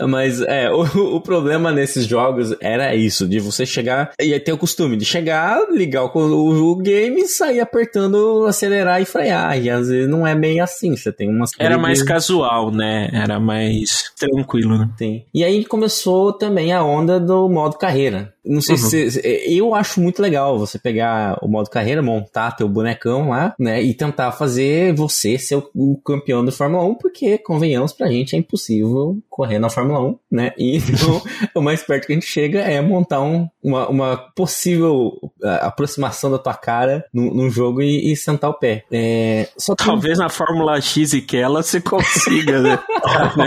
[0.00, 4.58] Mas é, o, o problema nesses jogos era isso, de você chegar e ter o
[4.58, 9.58] costume de chegar, ligar o, o, o game, sair apertando, acelerar e frear.
[9.60, 13.10] E às vezes não é bem assim, você tem umas Era mais casual, né?
[13.12, 14.88] Era mais tranquilo, né?
[14.98, 15.22] Sim.
[15.32, 18.32] E aí começou também a onda do modo carreira.
[18.44, 19.10] Não sei uhum.
[19.10, 19.20] se.
[19.46, 23.82] Eu acho muito legal você pegar o modo carreira, montar teu bonecão lá, né?
[23.82, 28.34] E tentar fazer você ser o, o campeão da Fórmula 1, porque, convenhamos, pra gente
[28.34, 30.52] é impossível correr na Fórmula 1, né?
[30.58, 31.22] E então,
[31.54, 35.12] o mais perto que a gente chega é montar um, uma, uma possível
[35.60, 38.84] aproximação da tua cara num, num jogo e, e, sentar o pé.
[38.90, 39.84] É, só que...
[39.84, 42.78] Talvez na Fórmula X e que ela você consiga, né?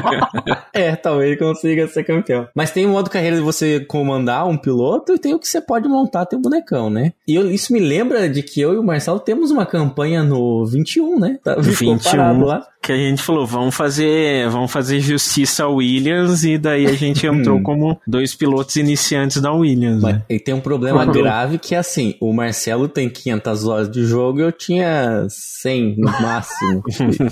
[0.74, 2.48] é, talvez consiga ser campeão.
[2.56, 5.48] Mas tem o modo carreira de você comandar um piloto piloto e tem o que
[5.48, 7.14] você pode montar teu bonecão, né?
[7.28, 10.66] E eu, isso me lembra de que eu e o Marcelo temos uma campanha no
[10.66, 11.40] 21, né?
[11.44, 12.44] Tá, 21.
[12.44, 16.94] lá que a gente falou, vamos fazer, vamos fazer justiça ao Williams e daí a
[16.94, 20.02] gente entrou como dois pilotos iniciantes da Williams.
[20.02, 20.24] Mas, né?
[20.30, 24.40] E tem um problema grave que é assim, o Marcelo tem 500 horas de jogo
[24.40, 26.82] e eu tinha 100 no máximo.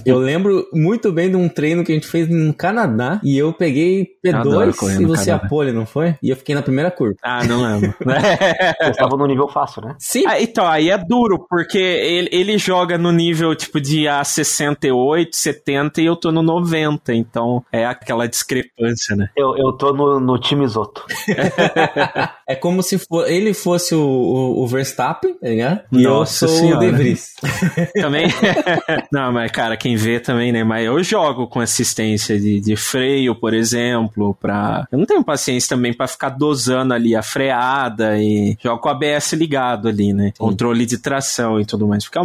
[0.05, 3.53] eu lembro muito bem de um treino que a gente fez no Canadá e eu
[3.53, 6.15] peguei P2 e você a pole, não foi?
[6.21, 7.15] E eu fiquei na primeira curva.
[7.23, 7.93] Ah, não lembro.
[8.05, 9.95] Você estava no nível fácil, né?
[9.99, 10.23] Sim.
[10.27, 16.01] Ah, então, aí é duro, porque ele, ele joga no nível tipo de A68, 70
[16.01, 19.29] e eu tô no 90, então é aquela discrepância, né?
[19.35, 21.05] Eu, eu tô no, no time Zoto.
[22.47, 25.81] é como se for, ele fosse o, o, o Verstappen, tá ligado?
[25.91, 26.77] E Nossa eu sou senhora.
[26.77, 27.33] o De Vries.
[27.99, 28.27] também?
[29.11, 30.63] Não, mas cara, quem vê também, né?
[30.63, 34.87] Mas eu jogo com assistência de, de freio, por exemplo, pra...
[34.91, 38.91] Eu não tenho paciência também para ficar dosando ali a freada e jogo com o
[38.91, 40.25] ABS ligado ali, né?
[40.27, 40.33] Sim.
[40.37, 42.07] Controle de tração e tudo mais.
[42.07, 42.19] Porque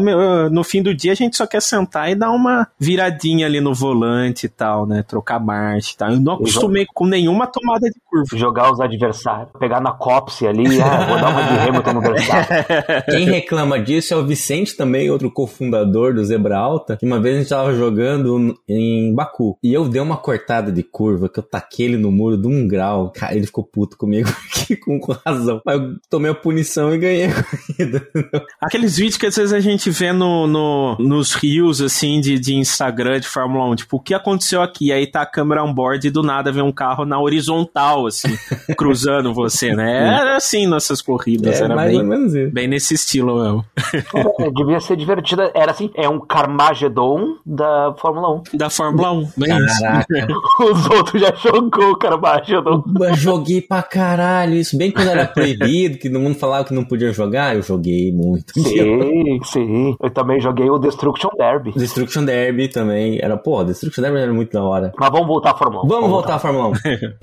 [0.51, 3.73] no fim do dia a gente só quer sentar e dar uma viradinha ali no
[3.73, 5.03] volante e tal, né?
[5.03, 6.11] Trocar marcha e tal.
[6.11, 8.37] Eu não acostumei com nenhuma tomada de curva.
[8.37, 12.01] Jogar os adversários, pegar na cola Hopsy ali, ah, vou dar uma de Hamilton no
[12.01, 12.57] Verstappen.
[13.11, 17.37] Quem reclama disso é o Vicente também, outro cofundador do Zebra Alta, que uma vez
[17.37, 19.57] a gente tava jogando em Baku.
[19.63, 22.67] E eu dei uma cortada de curva, que eu taquei ele no muro de um
[22.67, 23.13] grau.
[23.15, 25.61] Cara, ele ficou puto comigo aqui, com, com razão.
[25.65, 28.07] Mas eu tomei a punição e ganhei a corrida.
[28.61, 32.55] Aqueles vídeos que às vezes a gente vê no, no, nos rios, assim, de, de
[32.55, 33.77] Instagram, de Fórmula 1.
[33.77, 34.93] Tipo, o que aconteceu aqui?
[34.93, 38.37] Aí tá a câmera on board e do nada vem um carro na horizontal, assim,
[38.77, 40.00] cruzando você, né?
[40.01, 41.61] Era assim nossas corridas.
[41.61, 42.53] É, era mais bem, ou menos isso.
[42.53, 43.65] bem nesse estilo mesmo.
[44.39, 45.51] É, devia ser divertida.
[45.55, 48.43] Era assim, é um Carmageddon da Fórmula 1.
[48.55, 49.29] Da Fórmula 1.
[49.37, 49.51] Bem.
[50.61, 52.83] Os outros já jogou o Carmageddon.
[53.01, 54.77] Eu joguei pra caralho isso.
[54.77, 58.53] Bem quando era proibido, que todo mundo falava que não podia jogar, eu joguei muito.
[58.55, 59.97] Sim, sim.
[60.01, 61.73] Eu também joguei o Destruction Derby.
[61.73, 63.19] Destruction Derby também.
[63.21, 64.93] Era, pô, Destruction Derby era muito da hora.
[64.99, 65.89] Mas vamos voltar à Fórmula 1.
[65.89, 66.73] Vamos voltar à Fórmula 1.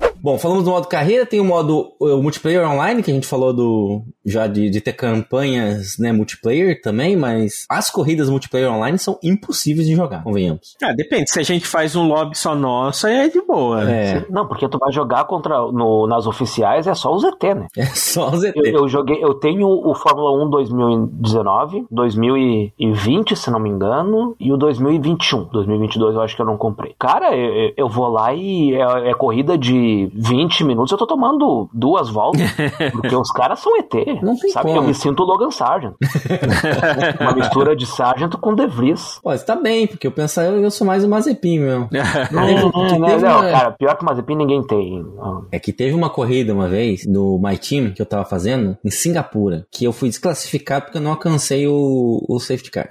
[0.20, 3.52] Bom, falamos do modo carreira, tem o modo o multiplayer online, que a gente falou
[3.52, 9.18] do já de, de ter campanhas né, multiplayer também, mas as corridas multiplayer online são
[9.22, 10.76] impossíveis de jogar, convenhamos.
[10.82, 11.30] Ah, depende.
[11.30, 13.90] Se a gente faz um lobby só nosso, aí é de boa.
[13.90, 17.66] É, Não, porque tu vai jogar contra no, nas oficiais é só o ZT, né?
[17.76, 18.54] é só os ET.
[18.56, 24.52] Eu, eu joguei, eu tenho o Fórmula 1 2019, 2020, se não me engano, e
[24.52, 25.44] o 2021.
[25.44, 26.94] 2022 eu acho que eu não comprei.
[26.98, 31.68] Cara, eu, eu vou lá e é, é corrida de 20 minutos, eu tô tomando
[31.72, 32.42] duas voltas,
[32.92, 33.92] porque os caras são ET.
[34.22, 34.66] Não tem sabe?
[34.66, 34.78] como.
[34.78, 35.94] Eu me sinto Logan Sargent.
[37.20, 39.18] Uma mistura de Sargent com De Vries.
[39.22, 41.88] Pô, você tá bem, porque eu penso, eu, eu sou mais o Mazepin, meu.
[42.30, 45.04] Não, não, que não, não, uma- cara, pior que Mazepin ninguém tem.
[45.50, 48.90] É que teve uma corrida uma vez no My Team que eu tava fazendo em
[48.90, 52.88] Singapura, que eu fui desclassificado porque eu não alcancei o, o safety car.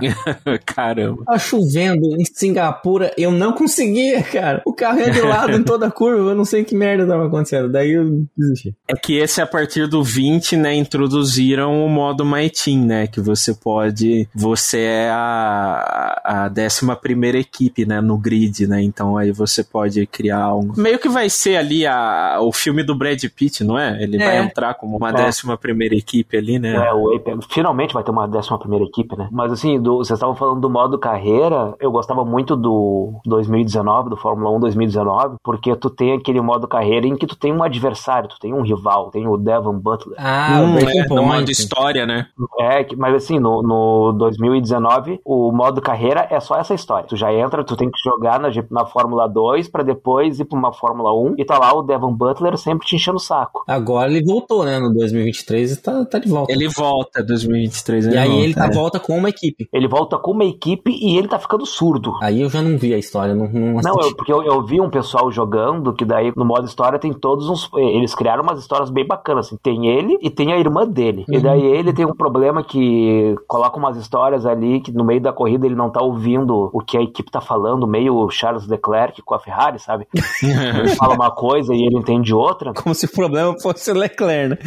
[0.66, 1.24] Caramba.
[1.26, 4.62] Tava chovendo em Singapura, eu não conseguia, cara.
[4.66, 7.28] O carro ia de lado em toda a curva, eu não sei que merda tava
[7.28, 7.72] acontecendo.
[7.72, 8.76] Daí eu desisti.
[8.88, 13.20] É que esse, a partir do 20, né, introduziram o modo My Team, né, que
[13.22, 19.32] você pode, você é a, a décima primeira equipe, né, no grid, né, então aí
[19.32, 20.72] você pode criar um...
[20.76, 24.02] Meio que vai ser ali a, o filme do Brad Pitt, não é?
[24.02, 24.26] Ele É.
[24.26, 25.14] vai entrar como uma É.
[25.14, 26.76] décima primeira equipe ali, né?
[26.76, 27.46] É, o Apex.
[27.50, 29.28] Finalmente vai ter uma décima primeira equipe, né?
[29.32, 34.18] Mas assim, do- vocês estavam falando do modo carreira, eu gostava muito do 2019, do
[34.18, 38.30] Fórmula 1 2019, porque tu tem aquele modo carreira em que tu tem um adversário,
[38.30, 40.16] tu tem um rival, tem o Devon Butler.
[40.18, 42.28] Ah, Hum, é, no modo história, né?
[42.60, 47.08] É, mas assim, no, no 2019, o modo carreira é só essa história.
[47.08, 50.58] Tu já entra, tu tem que jogar na, na Fórmula 2 pra depois ir pra
[50.58, 53.64] uma Fórmula 1 e tá lá o Devon Butler sempre te enchendo o saco.
[53.68, 54.80] Agora ele voltou, né?
[54.80, 56.52] No 2023 e tá, tá de volta.
[56.52, 58.08] Ele volta 2023.
[58.08, 58.72] E aí volta, ele tá é.
[58.72, 59.70] volta com uma equipe.
[59.72, 62.14] Ele volta com uma equipe e ele tá ficando surdo.
[62.22, 64.80] Aí eu já não vi a história, não, não Não, eu, porque eu, eu vi
[64.80, 67.70] um pessoal jogando que daí no modo história tem todos uns.
[67.76, 69.48] Eles criaram umas histórias bem bacanas.
[69.48, 69.58] Assim.
[69.62, 71.26] Tem ele e tem a irmã dele.
[71.30, 75.34] E daí ele tem um problema que coloca umas histórias ali que no meio da
[75.34, 79.36] corrida ele não tá ouvindo o que a equipe tá falando, meio Charles Leclerc com
[79.36, 80.08] a Ferrari, sabe?
[80.42, 82.74] Ele fala uma coisa e ele entende outra.
[82.74, 84.58] Como se o problema fosse o Leclerc, né?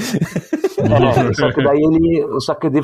[0.80, 2.80] É, só que daí ele, só que ele,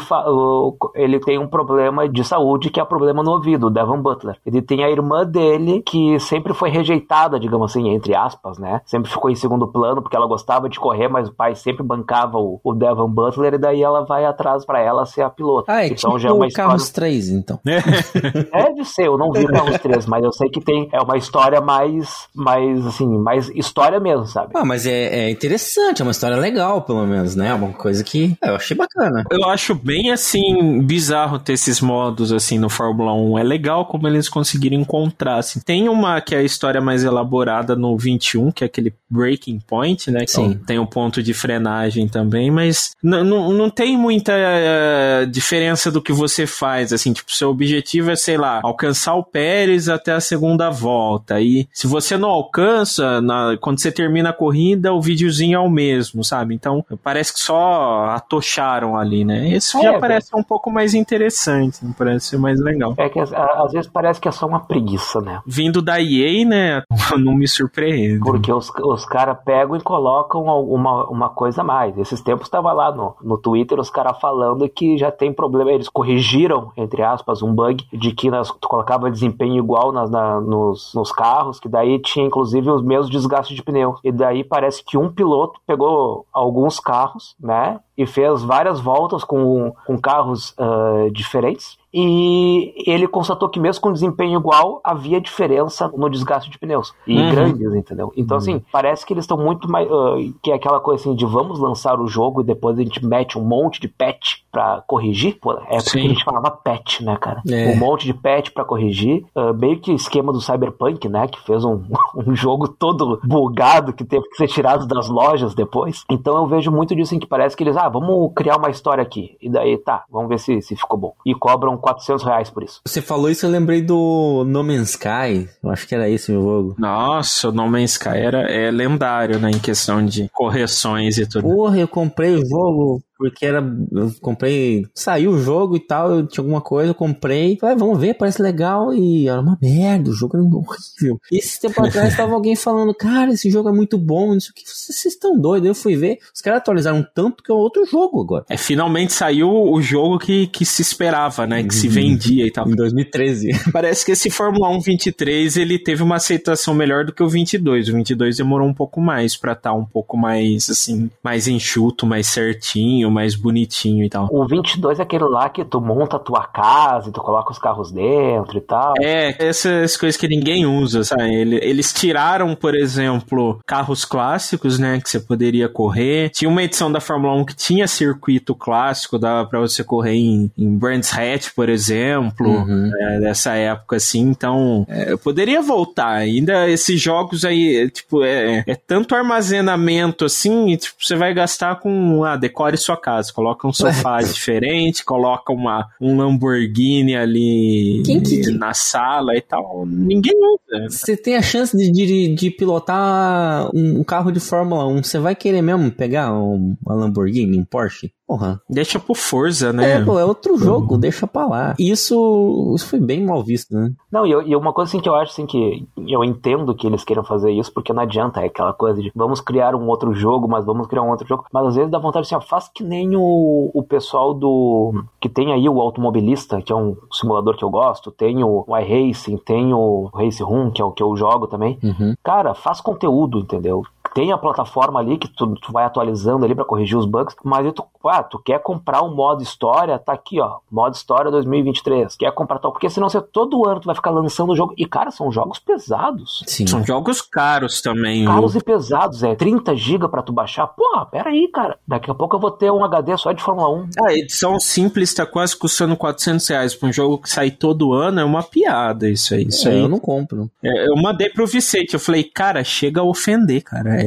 [0.94, 4.36] ele tem um problema de saúde que é problema no ouvido, o Devon Butler.
[4.44, 8.80] Ele tem a irmã dele que sempre foi rejeitada, digamos assim, entre aspas, né?
[8.84, 12.38] Sempre ficou em segundo plano porque ela gostava de correr, mas o pai sempre bancava
[12.38, 15.72] o, o Devon Butler e daí ela vai atrás pra ela ser a pilota.
[15.72, 16.68] Ah, é então tipo já é uma o história.
[16.68, 17.60] Carros 3, então.
[17.64, 21.60] Deve ser, eu não vi Carros 3, mas eu sei que tem é uma história
[21.60, 24.52] mais, mais assim, mais história mesmo, sabe?
[24.54, 27.52] Ah, mas é, é interessante, é uma história legal, pelo menos, né?
[27.54, 29.24] Uma coisa que é, eu achei bacana.
[29.30, 33.38] Eu acho bem assim bizarro ter esses modos assim no Fórmula 1.
[33.38, 35.38] É legal como eles conseguiram encontrar.
[35.38, 35.60] Assim.
[35.60, 40.10] Tem uma que é a história mais elaborada no 21, que é aquele breaking point,
[40.10, 40.20] né?
[40.20, 40.60] Que Sim.
[40.66, 46.46] tem um ponto de frenagem também, mas não tem muita eh, diferença do que você
[46.46, 46.92] faz.
[46.92, 51.40] Assim, tipo, seu objetivo é, sei lá, alcançar o Pérez até a segunda volta.
[51.40, 55.70] E se você não alcança, na- quando você termina a corrida, o videozinho é o
[55.70, 56.54] mesmo, sabe?
[56.54, 59.50] Então parece que só atocharam ali, né?
[59.50, 60.00] Esse É, já velho.
[60.00, 62.94] parece um pouco mais interessante, parece ser mais legal.
[62.98, 65.40] É que às vezes parece que é só uma preguiça, né?
[65.46, 66.82] Vindo da EA, né?
[67.18, 68.20] Não me surpreende.
[68.20, 71.96] Porque os, os caras pegam e colocam uma, uma coisa a mais.
[71.96, 75.72] Esses tempos estava lá no, no Twitter os caras falando que já tem problema.
[75.72, 80.92] Eles corrigiram, entre aspas, um bug de que nas, tu colocava desempenho igual na- nos,
[80.94, 83.96] nos carros, que daí tinha inclusive os mesmos desgastes de pneu.
[84.02, 87.80] E daí parece que um piloto pegou alguns carros, né?
[87.96, 91.78] E fez várias voltas com, com carros ah, diferentes.
[91.98, 96.92] E ele constatou que mesmo com desempenho igual, havia diferença no desgaste de pneus.
[97.06, 97.30] E Uhum.
[97.30, 98.12] grandes, entendeu?
[98.16, 99.88] Então, assim, parece que eles estão muito mais.
[99.90, 103.04] ah, que é aquela coisa assim de vamos lançar o jogo e depois a gente
[103.04, 105.38] mete um monte de patch pra corrigir.
[105.40, 106.04] Pô, é porque Sim.
[106.06, 107.40] a gente falava patch, né, cara?
[107.50, 107.70] É.
[107.72, 109.24] Um monte de patch pra corrigir.
[109.34, 111.26] ah, meio que esquema do Cyberpunk, né?
[111.28, 111.82] Que fez um,
[112.14, 116.04] um jogo todo bugado que teve que ser tirado das lojas depois.
[116.10, 119.02] Então eu vejo muito disso em que parece que eles, ah, vamos criar uma história
[119.02, 119.36] aqui.
[119.40, 121.12] E daí, tá, vamos ver se, se ficou bom.
[121.24, 122.80] E cobram 400 reais por isso.
[122.84, 125.48] Você falou isso, eu lembrei do No Man's Sky.
[125.62, 126.74] Eu acho que era esse o jogo.
[126.76, 129.50] Nossa, o No Man's Sky era, é lendário, né?
[129.50, 131.42] Em questão de correções e tudo.
[131.42, 133.64] Porra, eu comprei o jogo porque era.
[133.92, 134.86] Eu comprei.
[134.94, 137.56] Saiu o jogo e tal, eu tinha alguma coisa, eu comprei.
[137.58, 138.92] Falei, "Ah, vamos ver, parece legal.
[138.92, 141.20] E era uma merda, o jogo era horrível.
[141.30, 144.50] E esse tempo atrás tava alguém falando, cara, esse jogo é muito bom, não sei
[144.50, 144.62] o que.
[144.66, 145.68] Vocês estão doidos.
[145.68, 148.44] Eu fui ver, os caras atualizaram tanto que é outro jogo agora.
[148.48, 151.62] É, finalmente saiu o jogo que, que se esperava, né?
[151.62, 152.68] Que se vendia e tal.
[152.68, 153.50] Em 2013.
[153.72, 157.88] Parece que esse Fórmula 1 23 ele teve uma aceitação melhor do que o 22.
[157.88, 162.26] O 22 demorou um pouco mais pra estar um pouco mais assim, mais enxuto, mais
[162.26, 164.28] certinho, mais bonitinho e tal.
[164.30, 167.58] O 22 é aquele lá que tu monta a tua casa e tu coloca os
[167.58, 168.94] carros dentro e tal.
[169.00, 171.34] É, essas coisas que ninguém usa, sabe?
[171.34, 175.00] Ele- Eles tiraram, por exemplo, carros clássicos, né?
[175.00, 176.30] Que você poderia correr.
[176.30, 180.50] Tinha uma edição da Fórmula 1 que tinha circuito clássico, dava pra você correr em,
[180.56, 182.90] em Brands Hatch, por exemplo, Uhum.
[183.00, 184.20] é, dessa época assim.
[184.20, 186.12] Então, é, eu poderia voltar.
[186.16, 191.32] Ainda esses jogos aí, é, tipo, é, é tanto armazenamento assim, e, tipo, você vai
[191.32, 193.32] gastar com, ah, decore sua casa.
[193.32, 199.40] Coloca um sofá diferente, coloca uma, um Lamborghini ali Quem que- que- na sala e
[199.40, 199.84] tal.
[199.86, 200.88] Ninguém usa.
[200.90, 205.02] Você tem a chance de, de, de pilotar um, um carro de Fórmula 1.
[205.02, 208.10] Você vai querer mesmo pegar um, uma Lamborghini, um Porsche?
[208.26, 208.60] Porra.
[208.68, 209.92] Deixa pro Forza, né?
[209.92, 211.74] É, pô, é outro jogo, deixa pra lá.
[211.78, 213.92] E isso, isso foi bem mal visto, né?
[214.10, 216.86] Não, e, eu- e uma coisa assim que eu acho assim que eu entendo que
[216.86, 220.12] eles queiram fazer isso, porque não adianta, é aquela coisa de vamos criar um outro
[220.12, 221.44] jogo, mas vamos criar um outro jogo.
[221.52, 225.04] Mas às vezes dá vontade assim, ó, faz que nem o, o pessoal do.
[225.20, 229.36] que tem aí o automobilista, que é um simulador que eu gosto, tem o iRacing,
[229.36, 231.78] tem o Race Room, que é o que eu jogo também.
[231.82, 232.14] Uhum.
[232.24, 233.82] Cara, faz conteúdo, entendeu?
[234.16, 237.70] Tem a plataforma ali que tu, tu vai atualizando ali pra corrigir os bugs, mas
[237.74, 242.16] tu, ah, tu quer comprar um modo história, tá aqui, ó, modo história 2023.
[242.16, 244.72] Quer comprar tal, porque senão você todo ano tu vai ficar lançando o jogo.
[244.78, 246.42] E cara, são jogos pesados.
[246.46, 246.66] Sim.
[246.66, 248.26] São jogos caros também.
[248.26, 250.66] o- Caros e pesados, é 30 GB pra tu baixar.
[250.68, 251.76] Porra, pera aí, cara.
[251.86, 253.88] Daqui a pouco eu vou ter um HD só de Fórmula 1.
[254.06, 258.18] A edição simples tá quase custando 400 reais pra um jogo que sai todo ano.
[258.20, 259.44] É uma piada isso aí.
[259.48, 259.80] Isso É, aí.
[259.80, 260.50] eu não compro.
[260.64, 261.92] É, eu mandei pro Vicente.
[261.92, 264.00] Eu falei, cara, chega a ofender, cara.
[264.00, 264.05] É.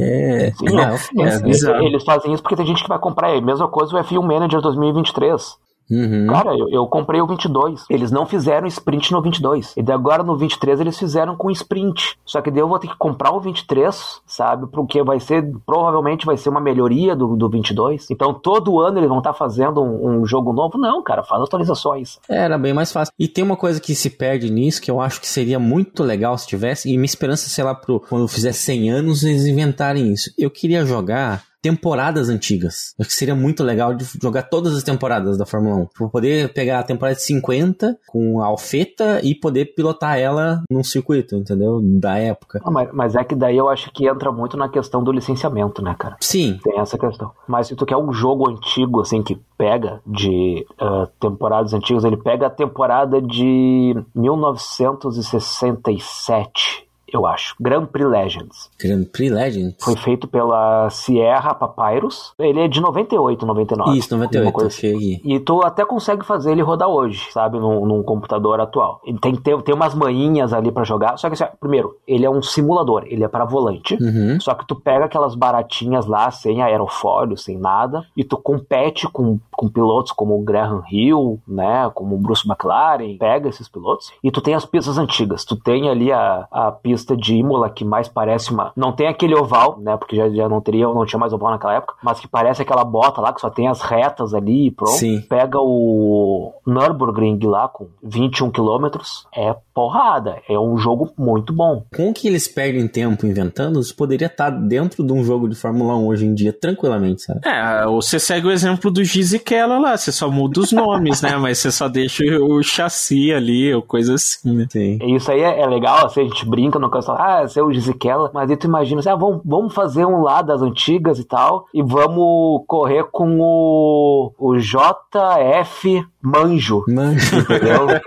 [0.57, 0.93] Sim, É, ó.
[0.93, 1.37] ofensa.
[1.39, 1.83] É bizarro.
[1.83, 3.29] Eles fazem isso porque tem gente que vai comprar.
[3.29, 5.57] É a mesma coisa o F1 Manager 2023.
[5.89, 6.27] Uhum.
[6.27, 7.85] Cara, eu, eu comprei o 22.
[7.89, 9.75] Eles não fizeram sprint no 22.
[9.75, 12.17] E agora no 23 eles fizeram com sprint.
[12.25, 14.67] Só que daí eu vou ter que comprar o 23, sabe?
[14.67, 18.09] Porque vai ser, provavelmente vai ser uma melhoria do, do 22.
[18.11, 20.77] Então todo ano eles vão estar fazendo um, um jogo novo.
[20.77, 22.19] Não, cara, faz atualizações.
[22.29, 23.13] É, Era bem mais fácil.
[23.17, 26.37] E tem uma coisa que se perde nisso, que eu acho que seria muito legal
[26.37, 30.11] se tivesse, e minha esperança, sei lá, pro, quando eu fizer 100 anos, eles inventarem
[30.11, 30.31] isso.
[30.37, 32.95] Eu queria jogar temporadas antigas.
[32.99, 35.85] Acho que seria muito legal de jogar todas as temporadas da Fórmula 1.
[35.87, 40.83] Tipo, poder pegar a temporada de 50 com a alfeta e poder pilotar ela num
[40.83, 41.79] circuito, entendeu?
[41.81, 42.59] Da época.
[42.63, 45.81] Ah, mas, mas é que daí eu acho que entra muito na questão do licenciamento,
[45.81, 46.15] né, cara?
[46.19, 47.31] Sim, Tem essa questão.
[47.47, 52.17] Mas se tu quer um jogo antigo, assim, que pega de ah, temporadas antigas, ele
[52.17, 57.55] pega a temporada de 1967, eu acho.
[57.59, 58.69] Grand Prix Legends.
[58.79, 59.75] Grand Prix Legends.
[59.79, 62.33] Foi feito pela Sierra Papyrus.
[62.39, 63.97] Ele é de 98, 99.
[63.97, 64.95] Isso, alguma 98, coisa assim.
[64.95, 65.21] achei.
[65.23, 67.59] E tu até consegue fazer ele rodar hoje, sabe?
[67.59, 69.01] Num, num computador atual.
[69.05, 71.17] Ele tem ter, tem umas manhinhas ali pra jogar.
[71.17, 73.03] Só que, assim, primeiro, ele é um simulador.
[73.05, 73.95] Ele é para volante.
[73.95, 74.39] Uhum.
[74.39, 79.39] Só que tu pega aquelas baratinhas lá, sem aerofólio, sem nada, e tu compete com,
[79.51, 81.89] com pilotos como o Graham Hill, né?
[81.93, 83.17] Como o Bruce McLaren.
[83.17, 84.11] Pega esses pilotos.
[84.23, 85.43] E tu tem as pistas antigas.
[85.45, 88.71] Tu tem ali a, a pista de Imola, que mais parece uma.
[88.75, 89.97] Não tem aquele oval, né?
[89.97, 91.95] Porque já, já não teria, não tinha mais oval naquela época.
[92.03, 94.97] Mas que parece aquela bota lá, que só tem as retas ali e pronto.
[94.97, 95.21] Sim.
[95.21, 99.27] Pega o Nürburgring lá com 21 quilômetros.
[99.35, 100.37] É porrada.
[100.47, 101.83] É um jogo muito bom.
[101.95, 105.55] Com o que eles perdem tempo inventando, isso poderia estar dentro de um jogo de
[105.55, 107.41] Fórmula 1 hoje em dia, tranquilamente, sabe?
[107.45, 111.37] É, ou você segue o exemplo do Gizikella lá, você só muda os nomes, né?
[111.37, 114.67] Mas você só deixa o chassi ali, ou coisa assim, né?
[114.69, 114.99] Sim.
[115.01, 118.31] E Isso aí é, é legal, assim, a gente brinca no ah, é o Gisicela,
[118.33, 121.65] mas aí tu imagina assim, ah, vamos, vamos fazer um lá das antigas e tal,
[121.73, 126.83] e vamos correr com o, o JF Manjo.
[126.87, 127.37] Manjo.
[127.39, 127.87] Entendeu?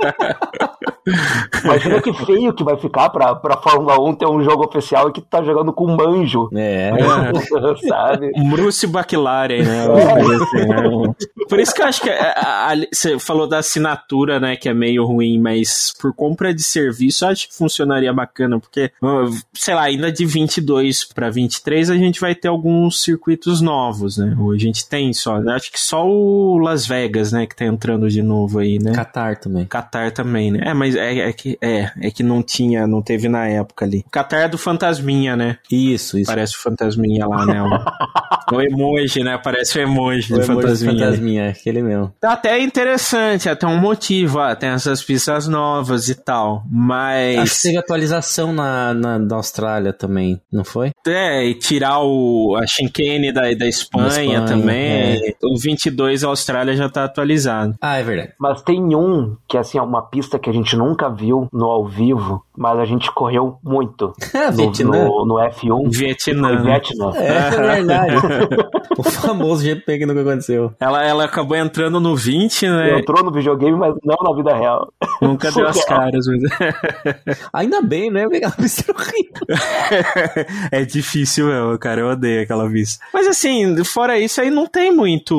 [1.64, 5.12] Imagina que feio que vai ficar pra, pra Fórmula 1 ter um jogo oficial e
[5.12, 6.48] que tu tá jogando com manjo.
[6.54, 6.92] É.
[7.88, 8.30] sabe?
[8.50, 9.84] Bruce McLaren, né?
[9.84, 11.44] É.
[11.48, 14.68] Por isso que eu acho que a- a- a- você falou da assinatura, né, que
[14.68, 18.90] é meio ruim, mas por compra de serviço eu acho que funcionaria bacana, porque,
[19.52, 24.36] sei lá, ainda de 22 para 23 a gente vai ter alguns circuitos novos, né?
[24.38, 25.54] Ou a gente tem só, né?
[25.54, 28.92] acho que só o Las Vegas, né, que tá entrando de novo aí, né?
[28.92, 29.66] Qatar também.
[29.66, 30.60] Qatar também, né?
[30.64, 34.04] É, mas é, é que é, é que não tinha, não teve na época ali.
[34.06, 35.58] O Qatar é do Fantasminha, né?
[35.70, 36.30] Isso, isso.
[36.30, 37.62] Parece o Fantasminha lá, né?
[37.62, 39.38] O, o emoji, né?
[39.42, 41.04] Parece o emoji O do emoji Fantasminha.
[41.04, 42.12] fantasminha, aquele mesmo.
[42.20, 46.74] Tá até interessante, até um motivo, ah, tem essas pistas novas e tal, Acho que
[46.74, 50.90] mas teve atualização na, na, da Austrália também, não foi?
[51.06, 56.74] é, e tirar o, a chicane da, da Espanha, Espanha, também, o 22 a Austrália
[56.76, 57.74] já tá atualizado.
[57.80, 58.32] Ah, é verdade.
[58.38, 61.86] Mas tem um que assim, é uma pista que a gente nunca viu no ao
[61.86, 65.90] vivo, mas a gente correu muito Ah, no, no, no F1.
[65.90, 66.48] Vietnã.
[66.48, 67.12] Foi Vietnã.
[67.14, 68.14] É verdade.
[68.98, 70.72] o famoso GP que nunca aconteceu.
[70.80, 72.98] Ela, ela acabou entrando no 20, né?
[72.98, 74.92] Entrou no videogame, mas não na vida real.
[75.20, 77.40] Nunca deu as caras, mas...
[77.52, 78.24] Ainda bem, né?
[78.24, 79.46] Aquela pista horrível.
[80.70, 82.00] é difícil mesmo, cara.
[82.00, 83.04] Eu odeio aquela vista.
[83.12, 85.34] Mas assim, fora isso aí não tem muito.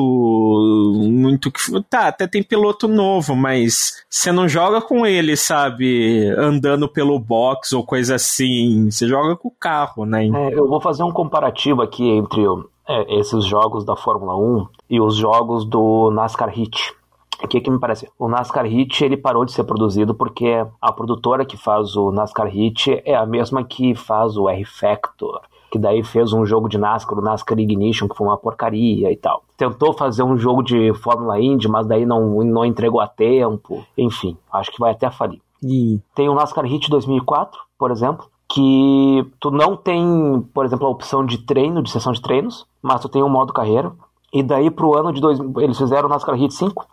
[1.10, 1.60] Muito que.
[1.90, 6.28] Tá, até tem piloto novo, mas você não joga com ele, sabe?
[6.38, 8.90] Andando pelo box ou coisa assim.
[8.90, 10.26] Você joga com o carro, né?
[10.26, 12.42] É, eu vou fazer um comparativo aqui entre
[12.88, 16.94] é, esses jogos da Fórmula 1 e os jogos do NASCAR Heat.
[17.42, 18.08] O que, que me parece?
[18.18, 22.46] O NASCAR Heat ele parou de ser produzido porque a produtora que faz o NASCAR
[22.46, 27.18] Heat é a mesma que faz o R-Factor, que daí fez um jogo de NASCAR,
[27.18, 29.42] o NASCAR Ignition, que foi uma porcaria e tal.
[29.56, 33.84] Tentou fazer um jogo de Fórmula Indy, mas daí não, não entregou a tempo.
[33.98, 35.40] Enfim, acho que vai até falir.
[35.66, 40.90] E Tem o NASCAR Heat 2004, por exemplo, que tu não tem, por exemplo, a
[40.90, 43.92] opção de treino, de sessão de treinos, mas tu tem um modo carreira.
[44.30, 46.86] E daí pro ano de dois, eles fizeram o NASCAR Heat 5,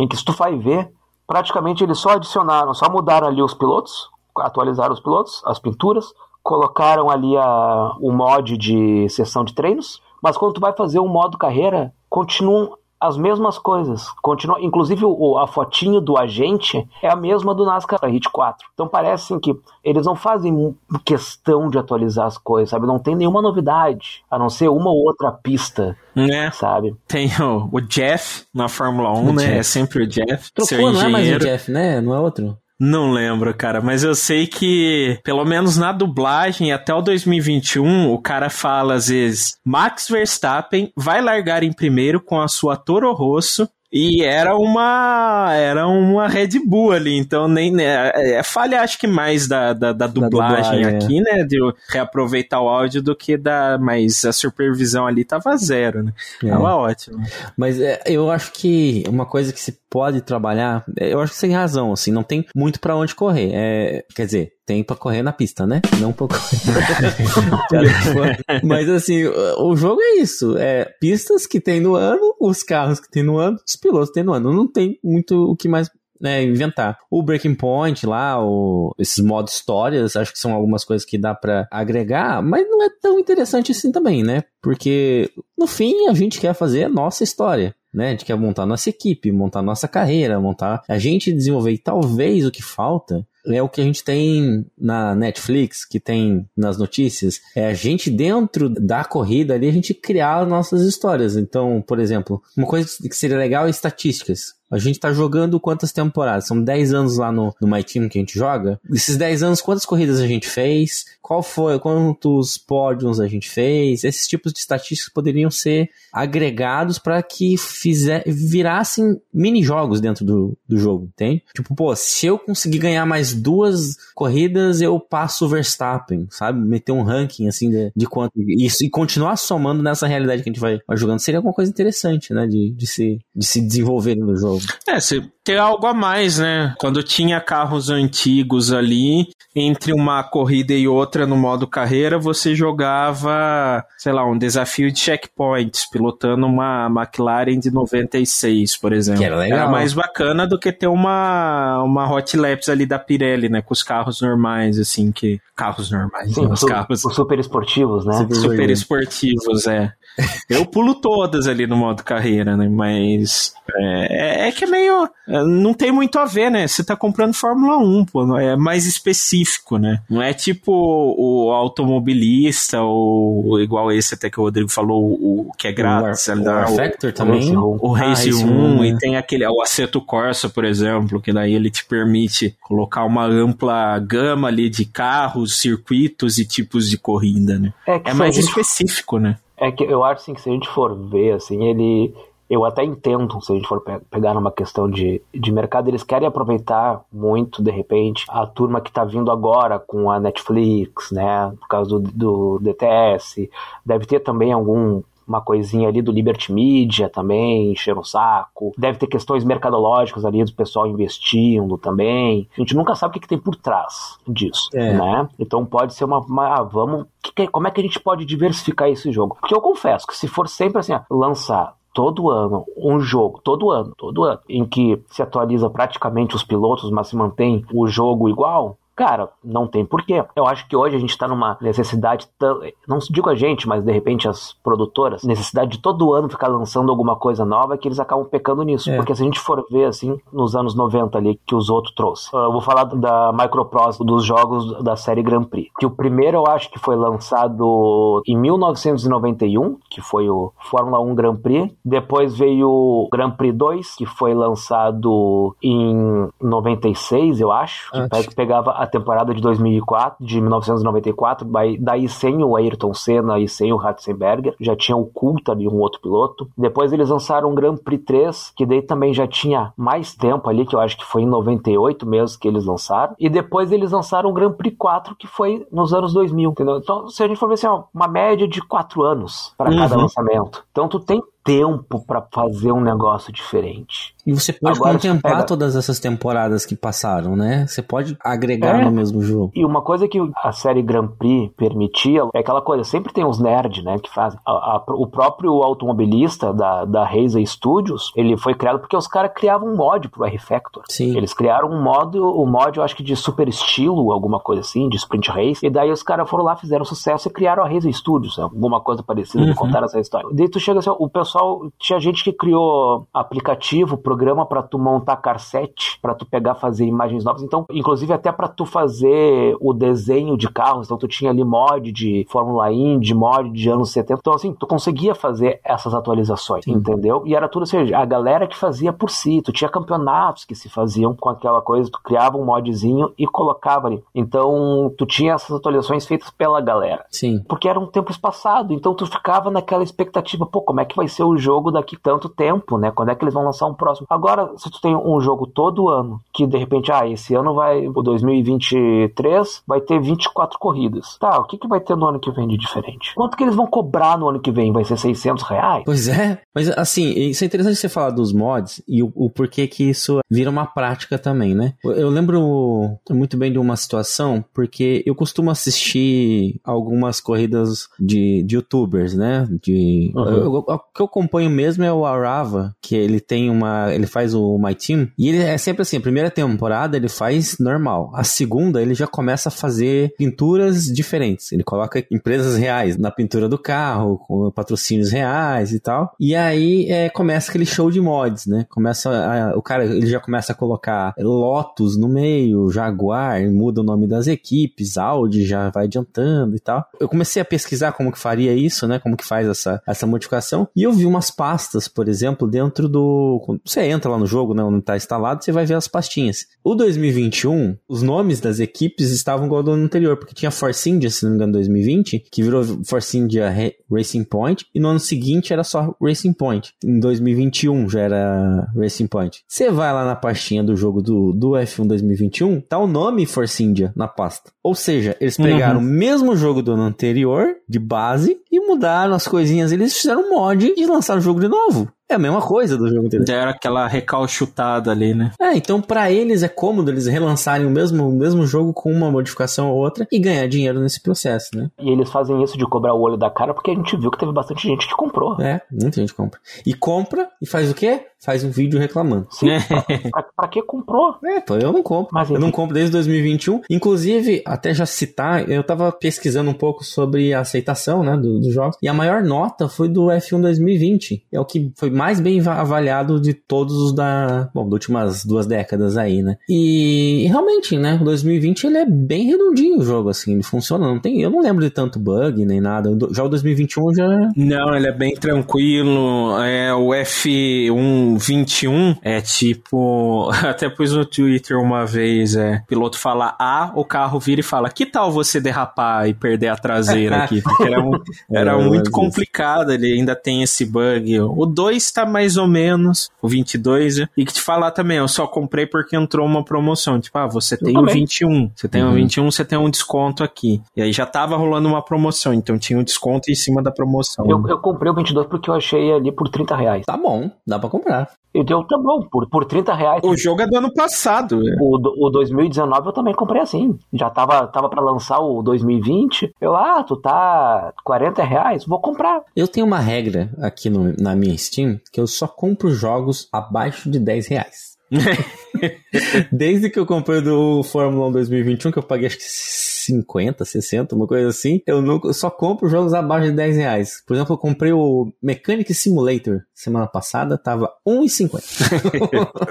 [0.00, 0.92] em que se tu vai ver,
[1.26, 6.12] praticamente eles só adicionaram, só mudaram ali os pilotos, atualizaram os pilotos, as pinturas,
[6.42, 11.08] colocaram ali a, o mod de sessão de treinos, mas quando tu vai fazer um
[11.08, 14.08] modo carreira, continuam as mesmas coisas.
[14.22, 18.68] Continua, inclusive o, a fotinho do agente é a mesma do NASCAR Hit 4.
[18.74, 22.86] Então parece assim, que eles não fazem questão de atualizar as coisas, sabe?
[22.86, 26.50] Não tem nenhuma novidade, a não ser uma ou outra pista, Né?
[26.50, 26.94] sabe?
[27.08, 29.42] Tem o, o Jeff na Fórmula 1, O né?
[29.44, 29.58] Jeff.
[29.58, 30.52] É sempre o Jeff.
[30.52, 31.38] trocou, não é mais o.
[31.38, 32.00] Jeff, né?
[32.00, 32.56] Não é outro?
[32.82, 38.18] Não lembro, cara, mas eu sei que, pelo menos na dublagem, até o 2021, o
[38.18, 43.68] cara fala às vezes: Max Verstappen vai largar em primeiro com a sua Toro Rosso.
[43.92, 49.06] E era uma era uma Red Bull ali, então nem né, é falha acho que
[49.06, 50.96] mais da, da, da dublagem dublagem, é.
[50.96, 55.56] aqui, né, de eu reaproveitar o áudio do que da, mas a supervisão ali tava
[55.56, 56.12] zero, né?
[56.44, 56.48] É.
[56.48, 57.22] Tava ótimo.
[57.56, 61.38] Mas é, eu acho que uma coisa que se pode trabalhar, é, eu acho que
[61.38, 63.50] você tem razão, assim, não tem muito pra onde correr.
[63.52, 65.82] É, quer dizer, tem pra correr na pista, né?
[66.00, 68.38] Não pra correr.
[68.62, 69.24] Mas assim,
[69.58, 70.56] o jogo é isso.
[70.56, 74.14] É pistas que tem no ano, os carros que tem no ano, os pilotos que
[74.14, 74.52] tem no ano.
[74.52, 75.90] Não tem muito o que mais
[76.20, 76.96] né, inventar.
[77.10, 81.34] O Breaking Point lá, o, esses modos histórias, acho que são algumas coisas que dá
[81.34, 84.44] pra agregar, mas não é tão interessante assim também, né?
[84.62, 87.74] Porque no fim a gente quer fazer a nossa história.
[87.92, 88.06] Né?
[88.06, 91.72] A gente quer montar nossa equipe, montar nossa carreira, montar a gente desenvolver.
[91.72, 96.48] E talvez o que falta é o que a gente tem na Netflix, que tem
[96.56, 101.36] nas notícias, é a gente dentro da corrida ali, a gente criar as nossas histórias.
[101.36, 104.60] Então, por exemplo, uma coisa que seria legal é estatísticas.
[104.70, 106.46] A gente tá jogando quantas temporadas?
[106.46, 108.80] São 10 anos lá no, no My Team que a gente joga.
[108.92, 111.06] Esses 10 anos, quantas corridas a gente fez?
[111.20, 114.04] Qual foi, quantos pódios a gente fez?
[114.04, 120.78] Esses tipos de estatísticas poderiam ser agregados para que fizer, virassem mini-jogos dentro do, do
[120.78, 121.42] jogo, entende?
[121.52, 126.58] Tipo, pô, se eu conseguir ganhar mais duas corridas, eu passo o Verstappen, sabe?
[126.60, 128.32] Meter um ranking, assim, de, de quanto...
[128.36, 131.20] Isso, e continuar somando nessa realidade que a gente vai, vai jogando.
[131.20, 132.46] Seria alguma coisa interessante, né?
[132.46, 134.62] De, de, se, de se desenvolver no jogo.
[134.86, 136.74] É, você ter algo a mais, né?
[136.78, 143.84] Quando tinha carros antigos ali, entre uma corrida e outra no modo carreira, você jogava,
[143.98, 149.20] sei lá, um desafio de checkpoints, pilotando uma McLaren de 96, por exemplo.
[149.20, 149.70] Que era legal.
[149.70, 153.60] mais bacana do que ter uma, uma hot laps ali da Pirelli, né?
[153.60, 155.40] Com os carros normais, assim, que.
[155.54, 158.26] Carros normais, Sim, né, os su- carros os super esportivos, né?
[158.32, 159.92] Super esportivos, é.
[160.48, 162.68] Eu pulo todas ali no modo carreira, né?
[162.68, 165.08] Mas é, é que é meio.
[165.28, 166.66] é, Não tem muito a ver, né?
[166.66, 168.36] Você tá comprando Fórmula 1, pô.
[168.38, 170.00] É mais específico, né?
[170.10, 175.52] Não é tipo o automobilista ou igual esse até que o Rodrigo falou, o, o
[175.56, 176.26] que é grátis.
[176.28, 177.56] o War, o- War Factor também.
[177.56, 178.98] O Ah, Race Race 1 1, e né?
[179.00, 183.98] tem aquele o Assetto Corsa, por exemplo, que daí ele te permite colocar uma ampla
[183.98, 187.72] gama ali de carros, circuitos e tipos de corrida, né?
[187.86, 189.36] É, É mais específico, né?
[189.60, 192.14] É que eu acho assim, que se a gente for ver, assim, ele.
[192.48, 196.02] Eu até entendo, se a gente for pe- pegar numa questão de, de mercado, eles
[196.02, 201.52] querem aproveitar muito, de repente, a turma que tá vindo agora com a Netflix, né?
[201.60, 203.50] Por causa do, do DTS.
[203.86, 205.00] Deve ter também algum.
[205.30, 208.72] Uma coisinha ali do Liberty Media também, encher o saco.
[208.76, 212.48] Deve ter questões mercadológicas ali do pessoal investindo também.
[212.56, 214.92] A gente nunca sabe o que, que tem por trás disso, É.
[214.92, 215.28] né?
[215.38, 216.18] Então pode ser uma.
[216.18, 217.06] uma ah, vamos.
[217.22, 219.36] que que- como é que a gente pode diversificar esse jogo?
[219.40, 223.70] Porque eu confesso que se for sempre assim, ó, lançar todo ano um jogo, todo
[223.70, 228.28] ano, todo ano, em que se atualiza praticamente os pilotos, mas se mantém o jogo
[228.28, 228.76] igual.
[229.00, 230.22] Cara, não tem porquê.
[230.36, 233.82] Eu acho que hoje a gente tá numa necessidade, tão- não digo a gente, mas
[233.82, 237.98] de repente as produtoras, necessidade de todo ano ficar lançando alguma coisa nova que eles
[237.98, 238.90] acabam pecando nisso.
[238.90, 238.96] É.
[238.96, 242.28] Porque se a gente for ver assim, nos anos 90 ali, que os outros trouxe.
[242.34, 245.70] Ah, Eu vou falar da Microprose, dos jogos da série Grand Prix.
[245.78, 251.14] Que o primeiro eu acho que foi lançado em 1991, que foi o Fórmula 1
[251.14, 251.72] Grand Prix.
[251.84, 257.90] Depois veio o Grand Prix 2, que foi lançado em 96, eu acho.
[257.92, 257.98] Que
[258.28, 261.46] pe- pegava a temporada de 2004, de 1994,
[261.78, 264.54] daí- sem o Ayrton Senna e sem o Ratzenberger.
[264.60, 266.48] Já tinha o Coulter ali, um outro piloto.
[266.56, 270.66] Depois eles lançaram o Grand Prix 3, que daí também já tinha mais tempo ali,
[270.66, 273.14] que eu acho que foi em 98 mesmo que eles lançaram.
[273.18, 276.78] E depois eles lançaram o Grand Prix 4, que foi nos anos 2000, entendeu?
[276.78, 279.94] Então, se a gente for ver assim, ó, uma média de 4 anos para cada
[279.96, 280.02] Uhum.
[280.02, 280.64] lançamento.
[280.72, 284.14] Então tu tem tempo para fazer um negócio diferente.
[284.26, 287.66] E você pode Agora contemplar pega- todas essas temporadas que passaram, né?
[287.66, 288.84] Você pode agregar É.
[288.84, 289.50] no mesmo jogo.
[289.54, 293.38] E uma coisa que a série Grand Prix permitia é aquela coisa, sempre tem uns
[293.40, 294.38] nerds, né, que fazem.
[294.46, 299.32] A- a- o próprio automobilista da, da Razer Studios, ele foi criado porque os caras
[299.34, 300.84] criavam um mod pro R-Factor.
[300.88, 301.16] Sim.
[301.16, 304.88] Eles criaram um modo, um mod, eu acho que de super estilo, alguma coisa assim,
[304.88, 305.66] de sprint race.
[305.66, 309.02] E daí os caras foram lá, fizeram sucesso e criaram a Razer Studios, alguma coisa
[309.02, 309.54] parecida, Uhum.
[309.54, 310.28] contaram essa história.
[310.32, 311.39] Daí tu chega assim, ó, o pessoal,
[311.78, 317.24] tinha gente que criou aplicativo, programa pra tu montar carsete, pra tu pegar, fazer imagens
[317.24, 317.42] novas.
[317.42, 321.90] Então, inclusive até pra tu fazer o desenho de carros, então tu tinha ali mod
[321.92, 324.20] de Fórmula Indy, mod de anos 70.
[324.20, 327.22] Então, assim, tu conseguia fazer essas atualizações, entendeu?
[327.26, 329.42] E era tudo, ou seja, a galera que fazia por si.
[329.42, 333.88] Tu tinha campeonatos que se faziam com aquela coisa, tu criava um modzinho e colocava
[333.88, 334.02] ali.
[334.14, 337.42] Então, tu tinha essas atualizações feitas pela galera Sim.
[337.48, 341.08] porque era um tempo espaçado, então tu ficava naquela expectativa, pô, como é que vai
[341.08, 342.90] ser o jogo daqui tanto tempo, né?
[342.90, 344.06] Quando é que eles vão lançar um próximo?
[344.10, 347.86] Agora, se tu tem um jogo todo ano, que de repente, ah, esse ano vai,
[347.86, 351.16] o 2023, vai ter 24 corridas.
[351.18, 353.14] Tá, o que que vai ter no ano que vem de diferente?
[353.14, 354.72] Quanto que eles vão cobrar no ano que vem?
[354.72, 355.82] Vai ser 600 reais?
[355.84, 359.66] Pois é, mas assim, isso é interessante você falar dos mods e o, o porquê
[359.66, 361.74] que isso vira uma prática também, né?
[361.84, 368.56] Eu- lembro muito bem de uma situação, porque eu costumo assistir algumas corridas de, de
[368.56, 369.46] youtubers, né?
[369.62, 370.28] De, Uhum.
[370.28, 373.92] eu- eu- eu acompanho mesmo é o Arava, que ele tem uma.
[373.92, 377.56] Ele faz o My Team, e ele é sempre assim: a primeira temporada ele faz
[377.58, 381.52] normal, a segunda ele já começa a fazer pinturas diferentes.
[381.52, 386.12] Ele coloca empresas reais na pintura do carro, com patrocínios reais e tal.
[386.18, 388.64] E aí é, começa aquele show de mods, né?
[388.70, 393.84] Começa a- o cara ele já começa a colocar Lotus no meio, Jaguar, muda o
[393.84, 396.84] nome das equipes, Audi já vai adiantando e tal.
[397.00, 398.98] Eu comecei a pesquisar como que faria isso, né?
[398.98, 400.68] Como que faz essa, essa modificação.
[400.76, 403.42] E eu vi umas pastas, por exemplo, dentro do.
[403.44, 404.62] Quando você entra lá no jogo, né?
[404.62, 406.46] Onde está instalado, você vai ver as pastinhas.
[406.62, 410.88] O 2021, os nomes das equipes estavam igual ao do ano anterior, porque tinha Force
[410.88, 413.52] India, se não me engano, 2020, que virou Force India
[413.90, 416.72] Racing Point, e no ano seguinte era só Racing Point.
[416.84, 419.42] Em 2021 já era Racing Point.
[419.48, 423.62] Você vai lá na pastinha do jogo do, do F1 2021, tá o nome Force
[423.62, 424.50] India na pasta.
[424.62, 429.26] Ou seja, eles pegaram o mesmo jogo do ano anterior, de base, e mudaram as
[429.28, 429.72] coisinhas.
[429.72, 431.92] Eles fizeram um mod e lançaram o jogo de novo.
[432.10, 433.24] É a mesma coisa do jogo inteiro.
[433.24, 435.30] Deram aquela recalchutada ali, né?
[435.40, 439.10] É, então para eles é cômodo eles relançarem o mesmo, o mesmo jogo com uma
[439.10, 441.70] modificação ou outra e ganhar dinheiro nesse processo, né?
[441.80, 444.18] E eles fazem isso de cobrar o olho da cara porque a gente viu que
[444.18, 445.40] teve bastante gente que comprou.
[445.40, 446.40] É, muita gente compra.
[446.66, 448.06] E compra e faz o quê?
[448.22, 449.26] Faz um vídeo reclamando.
[449.30, 449.46] Sim,
[450.12, 451.14] pra, pra que comprou?
[451.24, 452.10] É, pô, eu não compro.
[452.12, 453.62] Mas, eu não compro desde 2021.
[453.70, 458.52] Inclusive, até já citar, eu tava pesquisando um pouco sobre a aceitação, né, do- dos
[458.52, 458.76] jogos.
[458.82, 461.24] E a maior nota foi do F1 2020.
[461.32, 465.22] É o que foi mais bem va- avaliado de todos os da, bom, das últimas
[465.22, 466.38] duas décadas aí, né?
[466.48, 470.86] E, realmente, né, o 2020 ele é bem redondinho o jogo, assim, ele funciona.
[470.86, 472.90] Não tem, eu não lembro de tanto bug nem nada.
[473.12, 476.40] Já o 2021 já Não, ele é bem tranquilo.
[476.42, 483.34] É o F121 é tipo, até pus no Twitter uma vez, é, o piloto fala
[483.38, 487.42] A, o carro vira e fala: "Que tal você derrapar e perder a traseira aqui?"
[487.42, 488.00] Porque era, um-
[488.32, 491.20] era É, muito complicado, ele ainda tem esse bug.
[491.20, 495.26] O 2 tá mais ou menos, o 22, e que te falar também, eu só
[495.26, 497.94] comprei porque entrou uma promoção, tipo, ah, você tem o também.
[497.94, 498.94] 21, você tem o Uhum.
[498.94, 500.60] 21, você tem um desconto aqui.
[500.76, 504.24] E aí já tava rolando uma promoção, então tinha um desconto em cima da promoção.
[504.28, 506.86] Eu, eu comprei o 22 porque eu achei ali por 30 reais.
[506.86, 508.08] tá bom, dá pra comprar.
[508.32, 510.00] E deu, tá bom, por, por 30 reais.
[510.04, 511.40] O jogo é do ano passado.
[511.44, 511.56] é.
[511.60, 513.76] O, o 2019 eu também comprei assim.
[513.92, 516.32] Já tava, tava pra lançar o 2020.
[516.40, 518.64] Eu, ah, tu tá 40 reais?
[518.64, 519.22] Vou comprar.
[519.34, 523.90] Eu tenho uma regra aqui no- na minha Steam que eu só compro jogos abaixo
[523.90, 524.69] de 10 reais.
[526.32, 530.94] Desde que eu comprei do Fórmula 1 2021, que eu paguei acho que 50, 60,
[530.94, 534.02] uma coisa assim, eu, nunca, eu só compro jogos abaixo de 10 reais.
[534.06, 538.40] Por exemplo, eu comprei o Mechanic Simulator semana passada, tava 1,50.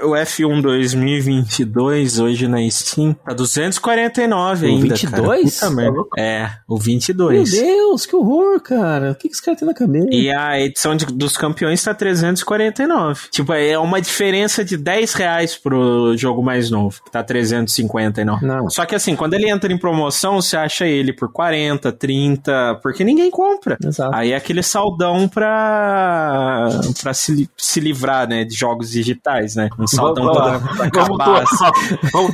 [0.04, 5.60] O F1 2022, hoje na Steam, tá 249 O ainda, 22?
[5.60, 5.70] cara.
[5.72, 5.98] Puta merda.
[6.16, 7.50] É, o Meu 22.
[7.50, 9.10] Deus, que horror, cara.
[9.10, 10.08] O que, que esse cara tem na cabeça?
[10.10, 13.28] E a edição de- dos campeões tá 349.
[13.30, 15.29] Tipo, é uma diferença de 10 reais
[15.62, 18.44] pro jogo mais novo, que tá 359.
[18.46, 18.68] Não.
[18.70, 23.04] Só que assim, quando ele entra em promoção, você acha ele por 40, 30, porque
[23.04, 23.76] ninguém compra.
[23.84, 24.14] Exato.
[24.14, 26.68] Aí é aquele saldão pra,
[27.02, 29.68] pra se, se livrar, né, de jogos digitais, né?
[29.78, 30.58] Um saldão Vamos pra, lá.
[30.58, 31.42] pra Vamos acabar.
[31.42, 31.96] assim.
[32.12, 32.30] Vamos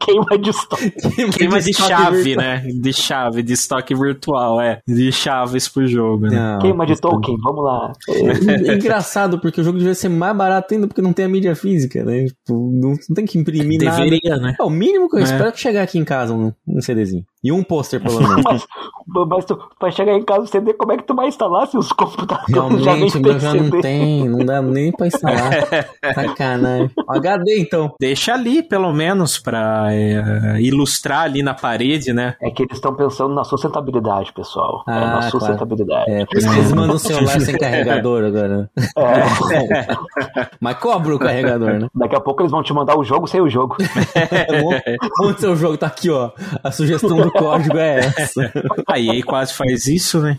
[0.00, 0.90] queima de estoque.
[1.32, 2.46] Queima de estoque chave, virtual.
[2.46, 2.62] né?
[2.80, 4.80] De chave, de estoque virtual, é.
[4.86, 6.36] De chaves pro jogo, né?
[6.36, 7.92] Não, Queima de token, vamos lá.
[8.08, 11.54] É Engraçado, porque o jogo devia ser mais barato ainda porque não tem a mídia
[11.54, 12.11] física, né?
[12.26, 14.04] Tipo, não, não tem que imprimir nada.
[14.04, 14.54] Deveria, né?
[14.58, 15.22] É o mínimo que eu É.
[15.24, 17.24] espero é que chegar aqui em casa um, um CDzinho.
[17.44, 18.42] E um pôster, pelo menos.
[18.44, 18.66] Mas,
[19.28, 21.90] mas tu vai chegar em casa CD, como é que tu vai instalar se os
[21.92, 25.50] computadores já nem Realmente, o tem meu já não tem, não dá nem pra instalar.
[26.14, 26.90] Sacanagem.
[27.08, 27.94] HD, então.
[28.00, 32.36] Deixa ali, pelo menos, pra é, ilustrar ali na parede, né?
[32.40, 34.84] É que eles estão pensando na sustentabilidade, pessoal.
[34.88, 35.30] é Ah, na claro.
[35.30, 36.10] sustentabilidade.
[36.10, 38.70] É, por isso que eles mandam o celular sem carregador agora.
[38.96, 40.52] É.
[40.60, 41.88] Mas cobra o carregador, né?
[41.94, 43.76] Daqui a pouco eles vão te mandar o jogo sem o jogo.
[45.22, 46.30] Onde seu jogo tá aqui, ó.
[46.62, 48.52] A sugestão do código é essa.
[48.86, 50.38] A EA quase faz isso, né?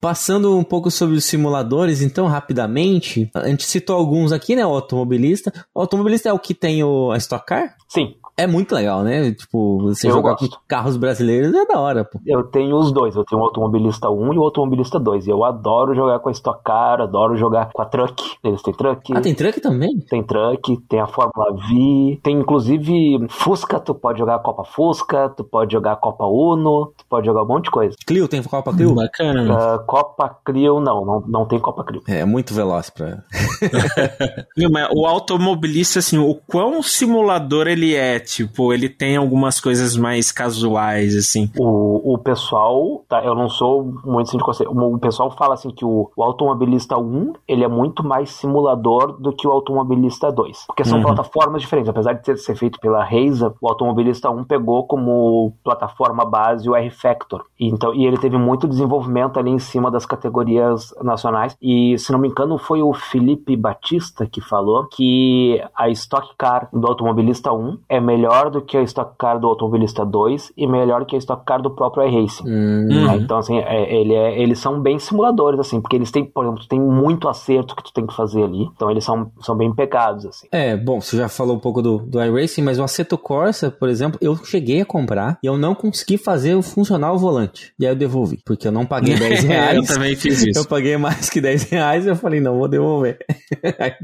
[0.00, 4.64] Passando um pouco sobre os simuladores, então, rapidamente, a gente citou alguns aqui, né?
[4.64, 5.52] O automobilista.
[5.74, 7.74] O automobilista é o que tem o, a Stock Car?
[7.88, 9.32] Sim, É muito legal, né?
[9.32, 10.50] Tipo, você Eu jogar gosto.
[10.50, 12.18] com carros brasileiros é da hora, pô.
[12.26, 13.14] eu tenho os dois.
[13.16, 15.26] Eu tenho o Automobilista 1 e o Automobilista 2.
[15.26, 18.22] E eu adoro jogar com a Stock Car, adoro jogar com a Truck.
[18.42, 19.12] Eles têm Truck.
[19.14, 19.98] Ah, tem truck também?
[20.08, 25.28] Tem Truck, tem a Fórmula V, tem inclusive Fusca, tu pode jogar a Copa Fusca,
[25.28, 27.96] tu pode jogar a Copa Uno, tu pode jogar um monte de coisa.
[28.06, 28.94] Clio, tem Copa Clio?
[28.94, 29.54] Bacana.
[29.74, 32.02] Ah, Copa Clio, não, não, não tem Copa Clio.
[32.08, 33.22] É, muito veloz pra...
[34.70, 40.30] Mas o automobilista, assim, o quão simulador ele é, tipo, ele tem algumas coisas mais
[40.30, 41.50] casuais, assim.
[41.58, 45.70] O, o pessoal, tá, eu não sou muito assim de conceito, o pessoal fala assim
[45.70, 50.66] que o, o Automobilista 1, ele é muito mais simulador do que o Automobilista 2,
[50.66, 51.04] porque são Uhum.
[51.04, 56.24] plataformas diferentes, apesar de ter, ser feito pela Reisa, o Automobilista 1 pegou como plataforma
[56.24, 61.56] base o R-Factor, então, e ele teve muito desenvolvimento ali em cima das categorias nacionais,
[61.60, 66.68] e se não me engano foi o Felipe Batista que falou que a Stock Car
[66.72, 68.19] do Automobilista 1 é melhor
[68.50, 71.70] do que a Stock Car do Automobilista 2 e melhor que a Stock Car do
[71.70, 72.44] próprio iRacing.
[72.46, 73.06] Hum, Uhum.
[73.06, 73.16] né?
[73.16, 76.64] Então, assim, é- ele é- eles são bem simuladores, assim, porque eles têm, por exemplo,
[76.68, 78.64] tem muito acerto que tu tem que fazer ali.
[78.74, 80.46] Então, eles são, são bem pegados, assim.
[80.52, 83.88] É, bom, você já falou um pouco do, do iRacing, mas o Assetto Corsa, por
[83.88, 87.72] exemplo, eu cheguei a comprar e eu não consegui fazer funcionar o volante.
[87.78, 89.76] E aí eu devolvi, porque eu não paguei 10 reais.
[89.88, 90.58] eu também fiz isso.
[90.60, 93.18] Eu paguei mais que 10 reais e eu falei, não, vou devolver.
[93.62, 93.96] é,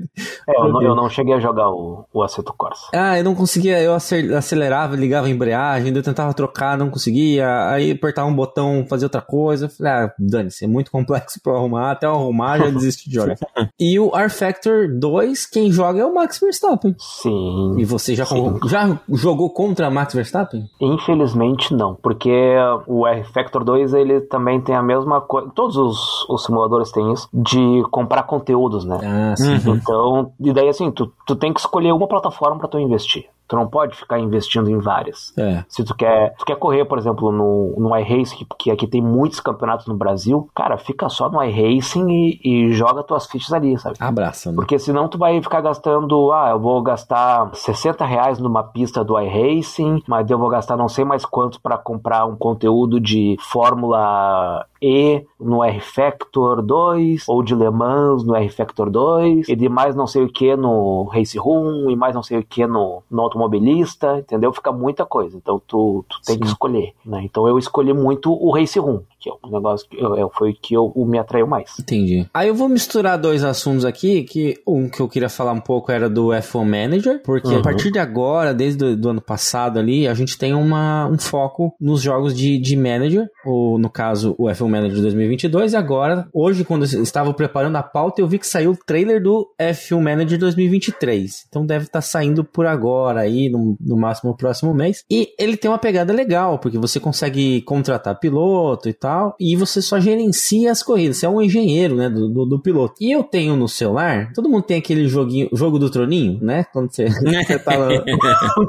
[0.48, 2.86] eu, não, eu não cheguei a jogar o, o Assetto Corsa.
[2.94, 7.92] Ah, eu não conseguia, eu acelerava, ligava a embreagem, eu tentava trocar, não conseguia, aí
[7.92, 9.66] apertava um botão, fazia outra coisa.
[9.66, 13.16] Eu falei, ah, dane-se, é muito complexo pra arrumar, até eu arrumar já desisti de
[13.16, 13.36] jogar.
[13.78, 16.94] e o R Factor 2, quem joga é o Max Verstappen.
[16.98, 17.74] Sim.
[17.78, 18.58] E você já, sim.
[18.66, 20.68] já jogou contra Max Verstappen?
[20.80, 22.54] Infelizmente não, porque
[22.86, 27.12] o R Factor 2 ele também tem a mesma coisa, todos os, os simuladores têm
[27.12, 28.98] isso, de comprar conteúdos, né?
[29.02, 29.56] Ah, sim.
[29.66, 33.26] Então, e daí assim, tu, tu tem que escolher uma plataforma para tu investir.
[33.48, 35.32] Tu não pode ficar investindo em várias.
[35.38, 35.64] É.
[35.68, 39.40] Se tu quer, tu quer correr, por exemplo, no, no iRacing, que aqui tem muitos
[39.40, 43.96] campeonatos no Brasil, cara, fica só no iRacing e, e joga tuas fichas ali, sabe?
[44.00, 44.56] Abraça, né?
[44.56, 49.18] Porque senão tu vai ficar gastando, ah, eu vou gastar 60 reais numa pista do
[49.18, 54.66] iRacing, mas eu vou gastar não sei mais quanto para comprar um conteúdo de Fórmula
[54.80, 60.06] E no R-Factor 2, ou de Le Mans no R-Factor 2, e de mais não
[60.06, 64.18] sei o que no Race Room, e mais não sei o que no, no automobilista,
[64.18, 64.52] entendeu?
[64.52, 65.36] Fica muita coisa.
[65.36, 66.40] Então tu, tu tem Sim.
[66.40, 67.22] que escolher, né?
[67.22, 70.74] Então eu escolhi muito o Race Room, que é um negócio que eu, foi que
[70.74, 71.72] eu, me atraiu mais.
[71.78, 72.28] Entendi.
[72.32, 75.90] Aí eu vou misturar dois assuntos aqui, que um que eu queria falar um pouco
[75.90, 77.58] era do F1 Manager, porque uhum.
[77.58, 81.18] a partir de agora, desde o do ano passado ali, a gente tem uma, um
[81.18, 86.28] foco nos jogos de, de manager, ou no caso o F1 Manager 2022, e agora,
[86.32, 90.00] hoje quando eu estava preparando a pauta, eu vi que saiu o trailer do F1
[90.00, 91.46] Manager 2023.
[91.48, 95.04] Então deve estar tá saindo por agora aí, no, no máximo no próximo mês.
[95.10, 99.80] E ele tem uma pegada legal, porque você consegue contratar piloto e tal, e você
[99.82, 101.18] só gerencia as corridas.
[101.18, 102.94] Você é um engenheiro, né, do, do, do piloto.
[103.00, 106.64] E eu tenho no celular, todo mundo tem aquele joguinho, jogo do troninho, né?
[106.72, 107.88] Quando você, você tá lá.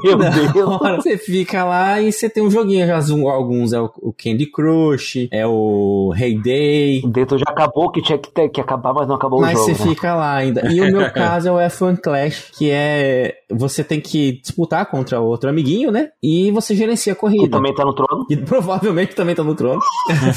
[0.03, 0.57] Meu Deus!
[0.81, 2.85] Hora, você fica lá e você tem um joguinho.
[2.85, 2.97] Já,
[3.31, 7.01] alguns é o, o Candy Crush, é o Hey Day.
[7.03, 9.57] O Dentro já acabou, que tinha que, ter, que acabar, mas não acabou mas o
[9.57, 9.69] jogo.
[9.69, 9.95] Mas você né?
[9.95, 10.71] fica lá ainda.
[10.71, 13.35] E o meu caso é o F1 Clash, que é.
[13.49, 16.09] Você tem que disputar contra outro amiguinho, né?
[16.21, 17.43] E você gerencia a corrida.
[17.43, 18.25] Que também tá no trono.
[18.29, 19.79] E provavelmente também tá no trono.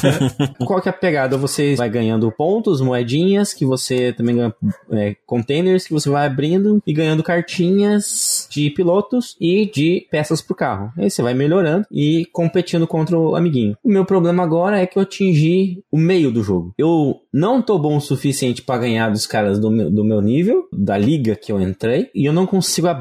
[0.65, 1.37] Qual que é a pegada?
[1.37, 4.55] Você vai ganhando pontos, moedinhas, que você também ganha
[4.93, 10.55] é, containers, que você vai abrindo e ganhando cartinhas de pilotos e de peças pro
[10.55, 10.93] carro.
[10.97, 13.77] Aí você vai melhorando e competindo contra o amiguinho.
[13.83, 16.73] O meu problema agora é que eu atingi o meio do jogo.
[16.79, 20.69] Eu não tô bom o suficiente para ganhar dos caras do meu, do meu nível,
[20.73, 23.00] da liga que eu entrei, e eu não consigo abrir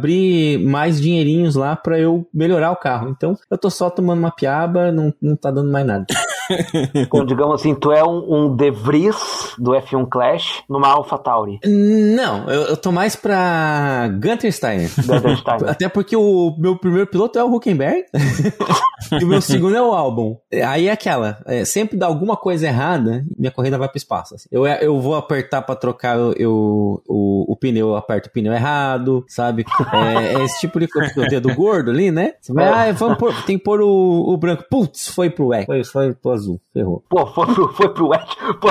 [0.59, 3.09] mais dinheirinhos lá para eu melhorar o carro.
[3.09, 6.05] Então eu tô só tomando uma piaba, não, não tá dando mais nada.
[6.93, 11.59] Então, digamos assim, tu é um, um De Vries do F1 Clash numa Alpha Tauri.
[11.65, 14.89] Não, eu, eu tô mais pra Gunter Steiner.
[15.67, 18.05] Até porque o meu primeiro piloto é o Huckenberg
[19.19, 20.39] e o meu segundo é o Albon.
[20.65, 24.35] Aí é aquela, é, sempre dá alguma coisa errada, minha corrida vai pro espaço.
[24.35, 24.47] Assim.
[24.51, 28.53] Eu, eu vou apertar pra trocar eu, eu o, o pneu, eu aperto o pneu
[28.53, 29.65] errado, sabe?
[29.93, 32.33] É, é esse tipo de coisa, o dedo gordo ali, né?
[32.39, 34.65] Você vai, ah, vamos pôr, tem que pôr o, o branco.
[34.69, 37.03] Putz, foi pro X, foi, foi pro azul, ferrou.
[37.09, 38.69] Pô, foi pro, foi pro wet, pô,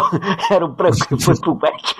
[0.51, 1.97] era o branco que foi pro wet.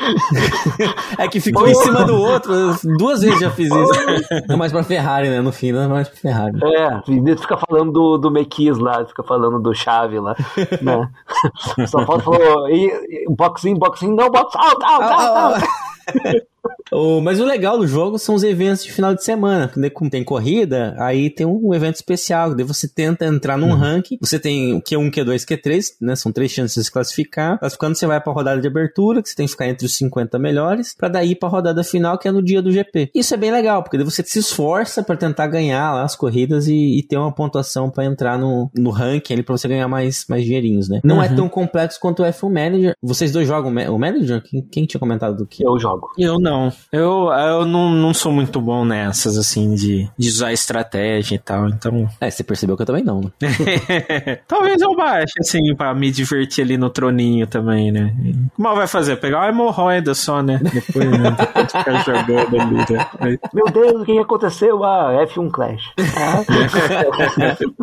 [1.19, 1.69] é que ficou pô.
[1.69, 2.53] em cima do outro,
[2.99, 4.47] duas vezes já fiz isso.
[4.49, 6.59] Não mais pra Ferrari, né, no fim, não é mais pra Ferrari.
[6.63, 10.35] É, fica falando do, do Mequis lá, fica falando do Chave lá,
[10.83, 11.11] né.
[11.87, 16.49] Só falta falou, e, boxing, boxing, não, box out, out, out, out.
[16.91, 19.71] O, mas o legal do jogo são os eventos de final de semana.
[19.93, 22.55] Quando tem corrida, aí tem um evento especial.
[22.55, 23.77] Daí você tenta entrar num uhum.
[23.77, 24.19] ranking.
[24.21, 26.17] Você tem o Q1, Q2, Q3, né?
[26.17, 27.59] São três chances de se classificar.
[27.59, 30.39] Classificando, você vai pra rodada de abertura, que você tem que ficar entre os 50
[30.39, 33.11] melhores, pra daí ir pra rodada final, que é no dia do GP.
[33.15, 36.69] Isso é bem legal, porque daí você se esforça para tentar ganhar lá as corridas
[36.69, 40.25] e, e ter uma pontuação para entrar no, no ranking ali, pra você ganhar mais,
[40.29, 41.01] mais dinheirinhos, né?
[41.05, 41.33] Não é uhum.
[41.33, 42.95] é tão complexo quanto o F1 Manager.
[43.03, 44.43] Vocês dois jogam o Manager?
[44.43, 45.65] Quem, quem tinha comentado do que?
[45.65, 46.09] Eu jogo.
[46.19, 46.58] Eu não.
[46.93, 51.69] Eu, eu não, não sou muito bom nessas, assim, de, de usar estratégia e tal,
[51.69, 52.09] então...
[52.21, 53.31] É, você percebeu que eu também não, né?
[54.47, 58.15] Talvez eu baixe, assim, pra me divertir ali no troninho também, né?
[58.57, 59.17] Mal vai fazer?
[59.17, 60.61] Pegar uma hemorroida só, né?
[60.73, 61.31] Depois, né?
[61.39, 63.39] Depois ficar jogando ali, né?
[63.53, 64.83] Meu Deus, o que aconteceu?
[64.85, 65.93] Ah, F1 Clash.
[66.17, 66.45] Ah.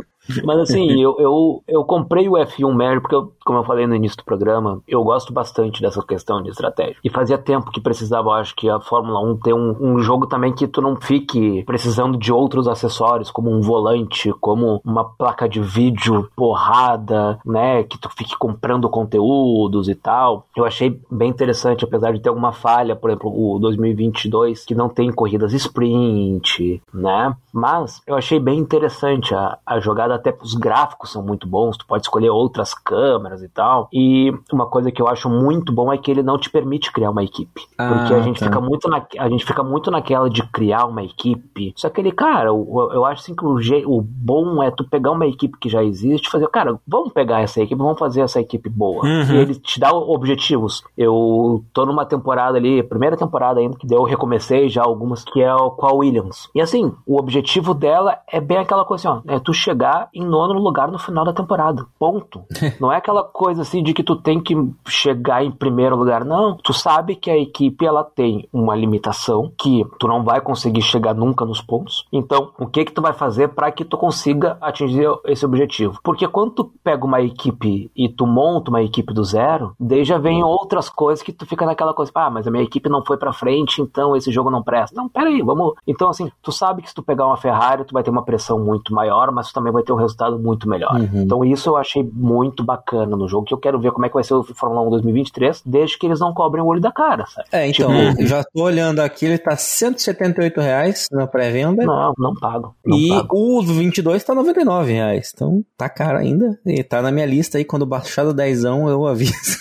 [0.44, 3.96] Mas assim, eu, eu, eu comprei o F1 Manager porque, eu, como eu falei no
[3.96, 6.96] início do programa, eu gosto bastante dessa questão de estratégia.
[7.04, 10.54] E fazia tempo que precisava, acho que a Fórmula 1 ter um, um jogo também
[10.54, 15.62] que tu não fique precisando de outros acessórios, como um volante, como uma placa de
[15.62, 17.84] vídeo porrada, né?
[17.84, 20.48] Que tu fique comprando conteúdos e tal.
[20.56, 24.90] Eu achei bem interessante, apesar de ter alguma falha, por exemplo, o 2022, que não
[24.90, 27.36] tem corridas sprint, né?
[27.54, 31.86] Mas eu achei bem interessante a, a jogada até os gráficos são muito bons, tu
[31.86, 33.88] pode escolher outras câmeras e tal.
[33.94, 37.12] E uma coisa que eu acho muito bom é que ele não te permite criar
[37.12, 37.62] uma equipe.
[37.78, 38.46] Ah, porque a gente tá.
[38.46, 41.74] fica muito na, a gente fica muito naquela de criar uma equipe.
[41.76, 44.84] Só que ele, cara, eu, eu acho assim que o, je- o bom é tu
[44.88, 48.22] pegar uma equipe que já existe e fazer, cara, vamos pegar essa equipe, vamos fazer
[48.22, 49.04] essa equipe boa.
[49.06, 49.32] Uhum.
[49.34, 50.84] E ele te dá objetivos.
[50.98, 55.54] Eu tô numa temporada ali, primeira temporada ainda, que eu recomecei já algumas, que é
[55.54, 56.50] o- com a Williams.
[56.56, 60.26] E assim, o objetivo dela é bem aquela coisa assim, ó, é tu chegar em
[60.26, 61.86] nono lugar no final da temporada.
[62.00, 62.44] Ponto.
[62.80, 64.56] Não é aquela coisa assim de que tu tem que
[64.88, 66.24] chegar em primeiro lugar.
[66.24, 70.82] Não, tu sabe que a equipe ela tem uma limitação que tu não vai conseguir
[70.82, 72.06] chegar nunca nos pontos.
[72.12, 76.00] Então, o que que tu vai fazer para que tu consiga atingir esse objetivo?
[76.04, 80.18] Porque quando tu pega uma equipe e tu monta uma equipe do zero, daí já
[80.18, 83.18] vem outras coisas que tu fica naquela coisa, ah, mas a minha equipe não foi
[83.18, 84.96] pra frente, então esse jogo não presta.
[84.96, 85.74] Não, peraí, vamos.
[85.88, 88.60] Então, assim, tu sabe que se tu pegar uma Ferrari, tu vai ter uma pressão
[88.60, 90.96] muito maior, mas tu também vai ter um resultado muito melhor.
[91.00, 91.24] Uhum.
[91.24, 94.14] Então, isso eu achei muito bacana no jogo, que eu quero ver como é que
[94.16, 97.26] vai ser o Fórmula 1 2023, desde que eles não cobrem o olho da cara,
[97.28, 97.48] sabe?
[97.52, 101.84] É, então, Tipo, já tô olhando aqui, ele tá 178 reais na pré-venda.
[101.86, 102.76] não, não pago.
[102.86, 103.36] Não E pago.
[103.38, 105.32] o 22 tá 99 reais.
[105.34, 106.58] Então tá caro ainda.
[106.66, 107.66] E tá na minha lista aí.
[107.66, 109.58] Quando baixar do 10 eu aviso.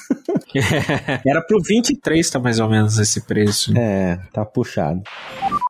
[1.26, 3.76] Era pro 23, tá mais ou menos esse preço.
[3.76, 5.02] É, tá puxado.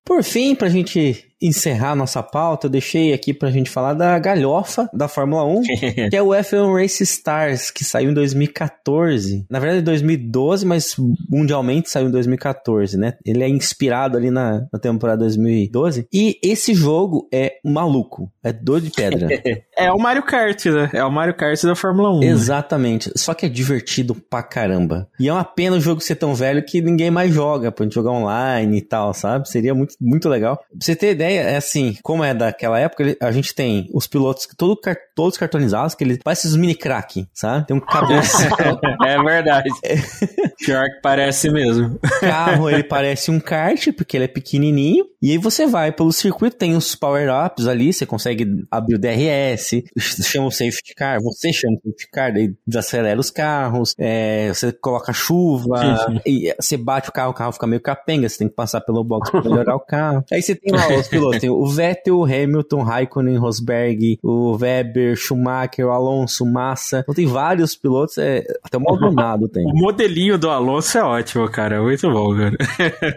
[0.04, 4.88] Por fim, pra gente encerrar nossa pauta, eu deixei aqui pra gente falar da galhofa
[4.92, 5.62] da Fórmula 1,
[6.10, 9.46] que é o F1 Race Stars, que saiu em 2014.
[9.50, 10.94] Na verdade, 2012, mas
[11.28, 13.14] mundialmente saiu em 2014, né?
[13.24, 16.06] Ele é inspirado ali na, na temporada 2012.
[16.12, 18.30] E esse jogo é maluco.
[18.42, 19.28] É doido de pedra.
[19.76, 20.88] É o Mario Kart, né?
[20.92, 22.20] É o Mario Kart da Fórmula 1.
[22.20, 22.26] né?
[22.28, 23.10] Exatamente.
[23.16, 25.08] Só que é divertido pra caramba.
[25.18, 27.94] E é uma pena o jogo ser tão velho que ninguém mais joga, pra gente
[27.96, 29.48] jogar online e tal, sabe?
[29.48, 30.58] Seria muito, muito legal.
[30.58, 34.48] Pra você ter ideia, é assim, como é daquela época, a gente tem os pilotos
[34.56, 34.78] todo,
[35.14, 37.66] todos cartonizados, que eles parecem os mini crack, sabe?
[37.66, 38.48] Tem um cabeça.
[39.04, 39.70] é verdade.
[40.64, 41.98] Pior que parece mesmo.
[42.20, 45.04] carro, ele parece um kart, porque ele é pequenininho.
[45.20, 49.82] E aí você vai pelo circuito, tem os power-ups ali, você consegue abrir o DRS,
[49.98, 54.72] chama o safety car, você chama o safety car, daí desacelera os carros, é, você
[54.72, 56.20] coloca chuva,
[56.60, 59.30] você bate o carro, o carro fica meio capenga, você tem que passar pelo box
[59.30, 60.24] pra melhorar o carro.
[60.32, 65.16] Aí você tem lá os pilotos, tem o Vettel, o Hamilton, Raikkonen, Rosberg, o Weber,
[65.16, 67.00] Schumacher, o Alonso, Massa.
[67.00, 69.64] Então tem vários pilotos, é, até o Maldonado tem.
[69.66, 71.82] O modelinho do Alonso é ótimo, cara.
[71.82, 72.56] Muito bom, cara.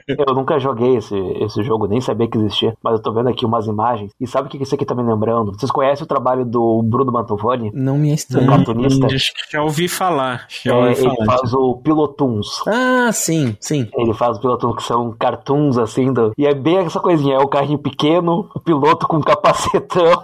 [0.28, 3.46] Eu nunca joguei esse, esse jogo, nem sabia que existia, mas eu tô vendo aqui
[3.46, 4.12] umas imagens.
[4.20, 5.52] E sabe o que isso aqui tá me lembrando?
[5.58, 7.72] Vocês conhecem o trabalho do Bruno Mantovani?
[7.74, 8.48] Não me é Um estranho.
[8.48, 9.06] cartunista?
[9.08, 10.46] Acho que já ouvi falar.
[10.64, 11.26] Já É, ouvi ele falar.
[11.38, 12.48] faz o Pilotuns.
[12.68, 13.88] Ah, sim, sim.
[13.98, 16.32] Ele faz o piloto que são cartoons assim, do...
[16.38, 20.24] e é bem essa coisinha, é o carrinho pequeno, piloto com capacetão.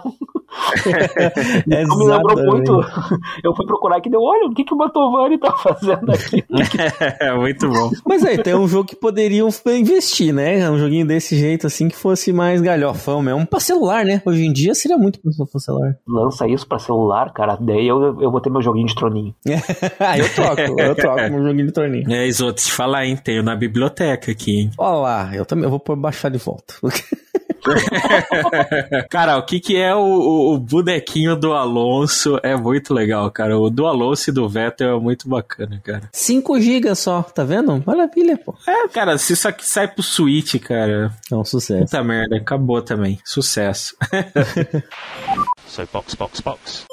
[1.66, 2.70] Então me lembrou Exatamente.
[2.70, 2.86] muito.
[3.42, 6.44] Eu fui procurar aqui deu, olha, o que, que o Mantovani tá fazendo aqui?
[7.20, 7.90] É, muito bom.
[8.06, 10.68] Mas aí, tem um jogo que poderiam investir, né?
[10.70, 13.46] Um joguinho desse jeito, assim, que fosse mais galhofão mesmo.
[13.46, 14.22] Pra celular, né?
[14.24, 15.96] Hoje em dia seria muito pra celular.
[16.06, 17.56] Lança isso pra celular, cara.
[17.60, 19.34] Daí eu, eu vou ter meu joguinho de troninho.
[19.98, 22.12] ah, eu troco, eu troco um joguinho de torneio.
[22.12, 23.16] É, Isoto, te falar, hein?
[23.16, 24.70] Tenho na biblioteca aqui, hein?
[24.78, 26.74] Olha lá, eu também eu vou pôr baixar de volta.
[29.10, 32.38] Cara, o que que é o, o- o bonequinho do Alonso?
[32.42, 33.58] É muito legal, cara.
[33.58, 36.02] O do Alonso e do Vettel é muito bacana, cara.
[36.12, 37.82] 5 GB só, tá vendo?
[37.86, 38.54] Maravilha, pô.
[38.66, 41.84] É, cara, se isso aqui sai pro Switch, cara, É um sucesso.
[41.84, 43.18] puta merda, acabou também.
[43.24, 43.96] Sucesso.
[45.66, 46.84] So box, box, box.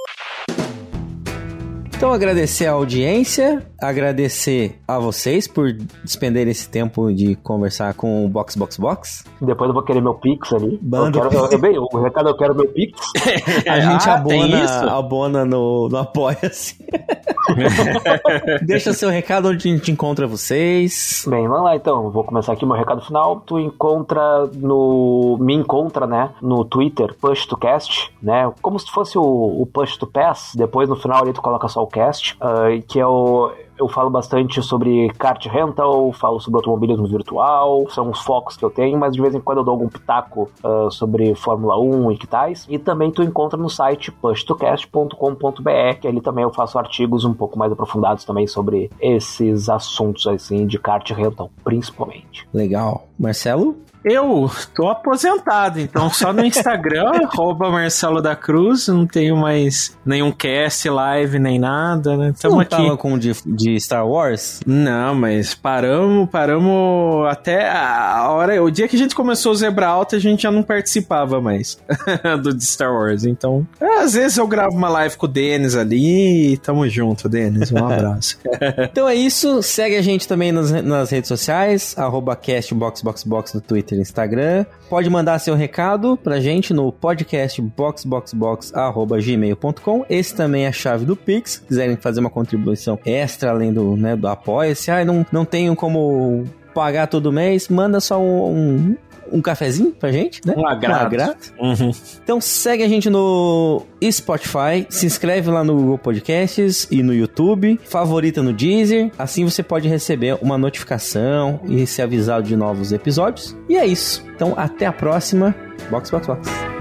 [2.01, 5.71] Então, agradecer a audiência, agradecer a vocês por
[6.03, 9.23] despender esse tempo de conversar com o Box Box Box.
[9.39, 10.79] Depois eu vou querer meu Pix ali.
[10.81, 11.19] Bando.
[11.19, 12.99] Eu quero, eu, eu- bem, o recado eu quero meu Pix.
[13.69, 14.89] A gente Ah, abona, isso?
[14.89, 16.75] abona no, no Apoia-se.
[18.65, 21.23] Deixa seu recado onde a gente encontra vocês.
[21.27, 22.09] Bem, vamos lá então.
[22.09, 23.41] Vou começar aqui meu recado final.
[23.45, 25.37] Tu encontra no.
[25.39, 26.31] Me encontra, né?
[26.41, 28.51] No Twitter, Push to Cast, né?
[28.61, 30.53] Como se fosse o, o Push to Pass.
[30.55, 32.37] Depois no final ali tu coloca só o cast.
[32.41, 33.51] ah, que é o.
[33.77, 38.69] Eu falo bastante sobre kart rental, falo sobre automobilismo virtual, são os focos que eu
[38.69, 42.17] tenho, mas de vez em quando eu dou algum pitaco ah, sobre Fórmula 1 e
[42.17, 42.67] que tais.
[42.69, 47.57] E também tu encontra no site pushtocast.com.br, que ali também eu faço artigos um pouco
[47.57, 52.47] mais aprofundados também sobre esses assuntos assim de kart rental, principalmente.
[52.53, 53.07] Legal.
[53.17, 53.77] Marcelo?
[54.03, 60.31] Eu tô aposentado, então só no Instagram, arroba Marcelo da Cruz, não tenho mais nenhum
[60.31, 62.33] cast, live, nem nada, né?
[62.39, 62.71] Tamo não aqui.
[62.71, 64.59] tava com de, de Star Wars?
[64.65, 69.87] Não, mas paramos, paramos até a hora, o dia que a gente começou o Zebra
[69.87, 71.77] Alta, a gente já não participava mais
[72.41, 73.67] do de Star Wars, então
[73.99, 78.37] às vezes eu gravo uma live com o Denis ali, tamo junto, Denis, um abraço.
[78.91, 83.61] então é isso, segue a gente também nas, nas redes sociais, arroba castboxboxbox no
[83.91, 84.65] Twitter e Instagram.
[84.89, 90.05] Pode mandar seu recado pra gente no podcast boxboxbox.gmail.com.
[90.09, 91.51] Esse também é a chave do Pix.
[91.51, 94.89] Se quiserem fazer uma contribuição extra além do, né, do apoia-se.
[94.89, 98.95] Ah, não, não tenho como pagar todo mês, manda só um, um
[99.31, 100.53] um cafezinho pra gente, né?
[100.57, 101.01] Um agrado.
[101.01, 101.37] Um agrado.
[101.59, 101.91] Uhum.
[102.23, 107.79] Então segue a gente no Spotify, se inscreve lá no Google Podcasts e no YouTube,
[107.83, 113.55] favorita no Deezer, assim você pode receber uma notificação e ser avisado de novos episódios.
[113.69, 114.23] E é isso.
[114.35, 115.55] Então até a próxima.
[115.89, 116.80] Box, box, box.